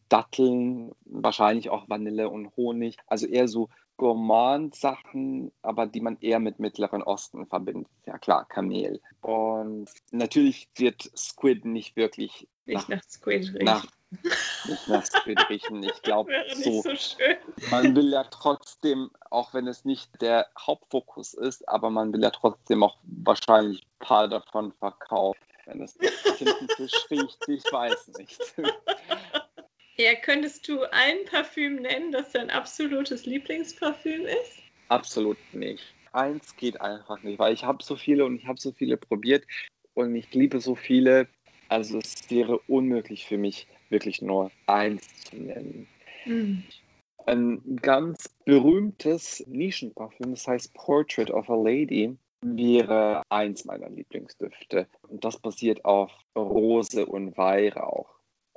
Datteln, 0.09 0.93
wahrscheinlich 1.05 1.71
auch 1.71 1.89
Vanille 1.89 2.29
und 2.29 2.55
Honig. 2.57 2.97
Also 3.07 3.27
eher 3.27 3.49
so 3.49 3.71
Gourmand-Sachen, 4.01 5.53
aber 5.61 5.87
die 5.87 6.01
man 6.01 6.17
eher 6.23 6.39
mit 6.41 6.59
Mittleren 6.59 7.03
Osten 7.03 7.47
verbindet. 7.47 7.87
Ja 8.07 8.17
klar, 8.17 8.47
Kamel. 8.47 8.99
Und 9.21 9.91
natürlich 10.11 10.71
wird 10.77 11.03
Squid 11.15 11.67
nicht 11.67 11.97
wirklich 11.97 12.49
Nicht 12.65 12.89
nach, 12.89 12.97
nach 12.97 13.03
Squid 13.03 13.53
riechen. 13.53 13.65
nach, 13.67 13.87
nicht 14.67 14.89
nach 14.89 15.05
Squid 15.05 15.39
riechen. 15.51 15.83
Ich 15.83 16.01
glaube, 16.01 16.33
so 16.55 16.81
so 16.81 16.97
schön. 16.97 17.37
man 17.71 17.95
will 17.95 18.11
ja 18.11 18.25
trotzdem, 18.25 19.11
auch 19.29 19.53
wenn 19.53 19.67
es 19.67 19.85
nicht 19.85 20.11
der 20.23 20.47
Hauptfokus 20.59 21.35
ist, 21.35 21.69
aber 21.69 21.91
man 21.91 22.11
will 22.15 22.23
ja 22.23 22.31
trotzdem 22.31 22.83
auch 22.83 22.97
wahrscheinlich 23.03 23.83
ein 23.83 24.07
paar 24.07 24.29
davon 24.29 24.73
verkaufen. 24.79 25.39
Wenn 25.67 25.83
es 25.83 25.95
nach 25.99 26.37
Tintenfisch 26.39 27.07
riecht, 27.11 27.47
ich 27.49 27.65
weiß 27.71 28.13
nicht. 28.17 28.41
Ja, 30.01 30.15
könntest 30.15 30.67
du 30.67 30.81
ein 30.93 31.27
Parfüm 31.27 31.77
nennen, 31.77 32.11
das 32.11 32.33
dein 32.33 32.49
absolutes 32.49 33.27
Lieblingsparfüm 33.27 34.25
ist? 34.25 34.63
Absolut 34.89 35.37
nicht. 35.53 35.95
Eins 36.13 36.57
geht 36.57 36.81
einfach 36.81 37.23
nicht, 37.23 37.39
weil 37.39 37.53
ich 37.53 37.65
habe 37.65 37.85
so 37.85 37.97
viele 37.97 38.25
und 38.25 38.37
ich 38.37 38.47
habe 38.47 38.59
so 38.59 38.73
viele 38.73 38.97
probiert 38.97 39.45
und 39.93 40.17
ich 40.17 40.33
liebe 40.33 40.59
so 40.59 40.75
viele. 40.75 41.29
Also 41.69 41.99
es 41.99 42.15
wäre 42.31 42.61
unmöglich 42.61 43.27
für 43.27 43.37
mich, 43.37 43.69
wirklich 43.91 44.23
nur 44.23 44.51
eins 44.67 45.07
zu 45.25 45.37
nennen. 45.37 45.87
Hm. 46.25 46.63
Ein 47.27 47.77
ganz 47.83 48.25
berühmtes 48.47 49.45
Nischenparfüm, 49.49 50.31
das 50.31 50.49
heißt 50.49 50.73
Portrait 50.73 51.31
of 51.31 51.51
a 51.51 51.57
Lady, 51.57 52.17
wäre 52.41 53.21
eins 53.29 53.67
meiner 53.67 53.91
Lieblingsdüfte. 53.91 54.89
Und 55.11 55.27
das 55.27 55.39
basiert 55.39 55.85
auf 55.85 56.11
Rose 56.35 57.05
und 57.05 57.37
Weihrauch. 57.37 58.09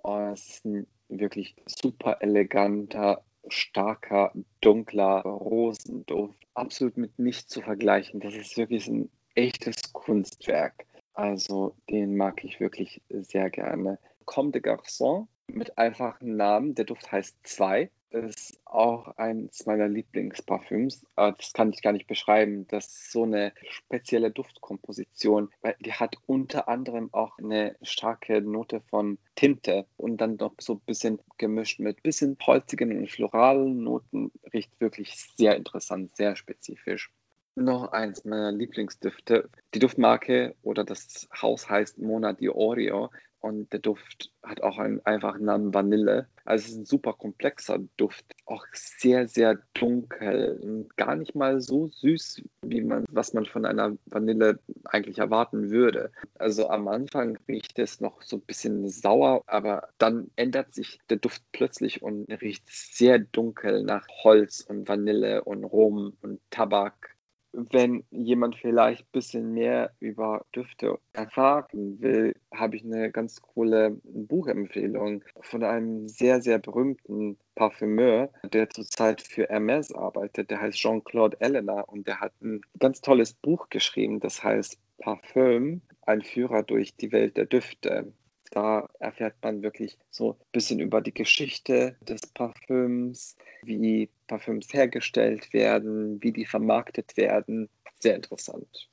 Und 0.03 0.33
es 0.33 0.47
ist 0.47 0.65
ein 0.65 0.87
wirklich 1.19 1.55
super 1.65 2.17
eleganter, 2.21 3.23
starker, 3.47 4.31
dunkler 4.61 5.21
Rosenduft. 5.21 6.37
Absolut 6.53 6.97
mit 6.97 7.17
nichts 7.19 7.47
zu 7.47 7.61
vergleichen. 7.61 8.19
Das 8.19 8.35
ist 8.35 8.57
wirklich 8.57 8.87
ein 8.87 9.09
echtes 9.35 9.93
Kunstwerk. 9.93 10.85
Also 11.13 11.75
den 11.89 12.15
mag 12.15 12.43
ich 12.43 12.59
wirklich 12.59 13.01
sehr 13.09 13.49
gerne. 13.49 13.99
Comme 14.25 14.51
de 14.51 14.61
Garçon 14.61 15.27
mit 15.47 15.77
einfachen 15.77 16.35
Namen. 16.35 16.75
Der 16.75 16.85
Duft 16.85 17.11
heißt 17.11 17.37
2. 17.43 17.91
Ist 18.13 18.61
auch 18.65 19.17
eines 19.17 19.65
meiner 19.65 19.87
Lieblingsparfüms. 19.89 21.05
Das 21.15 21.51
kann 21.51 21.73
ich 21.73 21.81
gar 21.81 21.91
nicht 21.93 22.07
beschreiben. 22.07 22.65
Das 22.67 22.85
ist 22.85 23.11
so 23.11 23.23
eine 23.23 23.53
spezielle 23.67 24.31
Duftkomposition, 24.31 25.49
weil 25.61 25.75
die 25.79 25.91
hat 25.93 26.15
unter 26.27 26.69
anderem 26.69 27.09
auch 27.11 27.37
eine 27.39 27.75
starke 27.81 28.39
Note 28.41 28.81
von 28.81 29.17
Tinte 29.35 29.87
und 29.97 30.17
dann 30.21 30.35
noch 30.35 30.53
so 30.61 30.75
ein 30.75 30.81
bisschen 30.85 31.19
gemischt 31.39 31.79
mit 31.79 32.03
bisschen 32.03 32.37
holzigen 32.45 32.95
und 32.97 33.09
floralen 33.11 33.83
Noten. 33.83 34.31
Riecht 34.53 34.79
wirklich 34.79 35.15
sehr 35.35 35.55
interessant, 35.57 36.15
sehr 36.15 36.35
spezifisch. 36.35 37.11
Noch 37.55 37.91
eins 37.91 38.25
meiner 38.25 38.51
Lieblingsdüfte. 38.51 39.49
Die 39.75 39.79
Duftmarke 39.79 40.55
oder 40.63 40.83
das 40.83 41.27
Haus 41.39 41.69
heißt 41.69 41.99
Mona 41.99 42.33
di 42.33 42.49
Oreo 42.49 43.11
und 43.41 43.71
der 43.73 43.79
Duft 43.79 44.31
hat 44.41 44.61
auch 44.63 44.77
einen 44.77 45.05
einfachen 45.05 45.45
Namen 45.45 45.73
Vanille. 45.73 46.27
Also 46.45 46.63
es 46.63 46.71
ist 46.71 46.77
ein 46.77 46.85
super 46.85 47.13
komplexer 47.13 47.79
Duft, 47.97 48.25
auch 48.45 48.65
sehr, 48.73 49.27
sehr 49.27 49.59
dunkel 49.73 50.59
und 50.63 50.97
gar 50.97 51.15
nicht 51.15 51.35
mal 51.35 51.59
so 51.61 51.87
süß, 51.89 52.41
wie 52.63 52.81
man, 52.81 53.05
was 53.09 53.33
man 53.33 53.45
von 53.45 53.65
einer 53.65 53.97
Vanille 54.05 54.59
eigentlich 54.85 55.19
erwarten 55.19 55.69
würde. 55.69 56.11
Also 56.35 56.69
am 56.69 56.87
Anfang 56.87 57.37
riecht 57.47 57.77
es 57.79 58.01
noch 58.01 58.21
so 58.21 58.37
ein 58.37 58.41
bisschen 58.41 58.87
sauer, 58.89 59.43
aber 59.45 59.89
dann 59.97 60.31
ändert 60.37 60.73
sich 60.73 60.99
der 61.09 61.17
Duft 61.17 61.43
plötzlich 61.51 62.01
und 62.01 62.25
riecht 62.41 62.63
sehr 62.69 63.19
dunkel 63.19 63.83
nach 63.83 64.07
Holz 64.23 64.61
und 64.61 64.87
Vanille 64.87 65.43
und 65.43 65.65
Rum 65.65 66.17
und 66.21 66.39
Tabak 66.49 67.12
wenn 67.53 68.03
jemand 68.09 68.55
vielleicht 68.55 69.03
ein 69.03 69.11
bisschen 69.11 69.53
mehr 69.53 69.91
über 69.99 70.45
Düfte 70.55 70.99
erfahren 71.13 71.65
will, 71.99 72.35
habe 72.53 72.75
ich 72.75 72.83
eine 72.83 73.11
ganz 73.11 73.41
coole 73.41 73.97
Buchempfehlung 74.03 75.23
von 75.41 75.63
einem 75.63 76.07
sehr, 76.07 76.41
sehr 76.41 76.57
berühmten 76.57 77.37
Parfümeur, 77.55 78.31
der 78.51 78.69
zurzeit 78.69 79.21
für 79.21 79.47
Hermes 79.47 79.93
arbeitet. 79.93 80.49
Der 80.49 80.61
heißt 80.61 80.77
Jean-Claude 80.77 81.39
Elena 81.39 81.81
und 81.81 82.07
der 82.07 82.19
hat 82.19 82.33
ein 82.41 82.61
ganz 82.79 83.01
tolles 83.01 83.33
Buch 83.33 83.69
geschrieben, 83.69 84.19
das 84.19 84.43
heißt 84.43 84.79
Parfüm, 84.97 85.81
ein 86.01 86.21
Führer 86.21 86.63
durch 86.63 86.95
die 86.95 87.11
Welt 87.11 87.37
der 87.37 87.45
Düfte. 87.45 88.13
Da 88.51 88.87
erfährt 88.99 89.35
man 89.41 89.63
wirklich 89.63 89.97
so 90.09 90.33
ein 90.33 90.45
bisschen 90.51 90.79
über 90.79 91.01
die 91.01 91.13
Geschichte 91.13 91.95
des 92.01 92.21
Parfüms, 92.27 93.35
wie 93.65 94.09
Parfüms 94.27 94.73
hergestellt 94.73 95.53
werden, 95.53 96.21
wie 96.21 96.31
die 96.31 96.45
vermarktet 96.45 97.15
werden. 97.17 97.69
Sehr 97.99 98.15
interessant. 98.15 98.89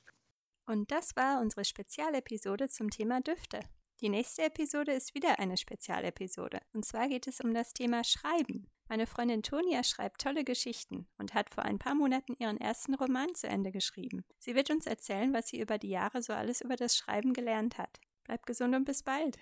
Und 0.65 0.91
das 0.91 1.15
war 1.15 1.41
unsere 1.41 1.65
Spezialepisode 1.65 2.69
zum 2.69 2.89
Thema 2.89 3.21
Düfte. 3.21 3.59
Die 4.01 4.09
nächste 4.09 4.43
Episode 4.43 4.93
ist 4.93 5.13
wieder 5.13 5.37
eine 5.37 5.57
Spezialepisode. 5.57 6.59
Und 6.73 6.85
zwar 6.85 7.07
geht 7.07 7.27
es 7.27 7.39
um 7.39 7.53
das 7.53 7.73
Thema 7.73 8.03
Schreiben. 8.03 8.67
Meine 8.89 9.05
Freundin 9.05 9.43
Tonia 9.43 9.83
schreibt 9.83 10.21
tolle 10.21 10.43
Geschichten 10.43 11.07
und 11.17 11.33
hat 11.33 11.49
vor 11.49 11.63
ein 11.63 11.77
paar 11.77 11.95
Monaten 11.95 12.33
ihren 12.39 12.57
ersten 12.57 12.95
Roman 12.95 13.33
zu 13.35 13.47
Ende 13.47 13.71
geschrieben. 13.71 14.25
Sie 14.37 14.55
wird 14.55 14.69
uns 14.71 14.85
erzählen, 14.85 15.33
was 15.33 15.47
sie 15.47 15.59
über 15.59 15.77
die 15.77 15.89
Jahre 15.89 16.23
so 16.23 16.33
alles 16.33 16.61
über 16.61 16.75
das 16.75 16.97
Schreiben 16.97 17.33
gelernt 17.33 17.77
hat. 17.77 17.99
Bleibt 18.23 18.47
gesund 18.47 18.75
und 18.75 18.85
bis 18.85 19.03
bald. 19.03 19.37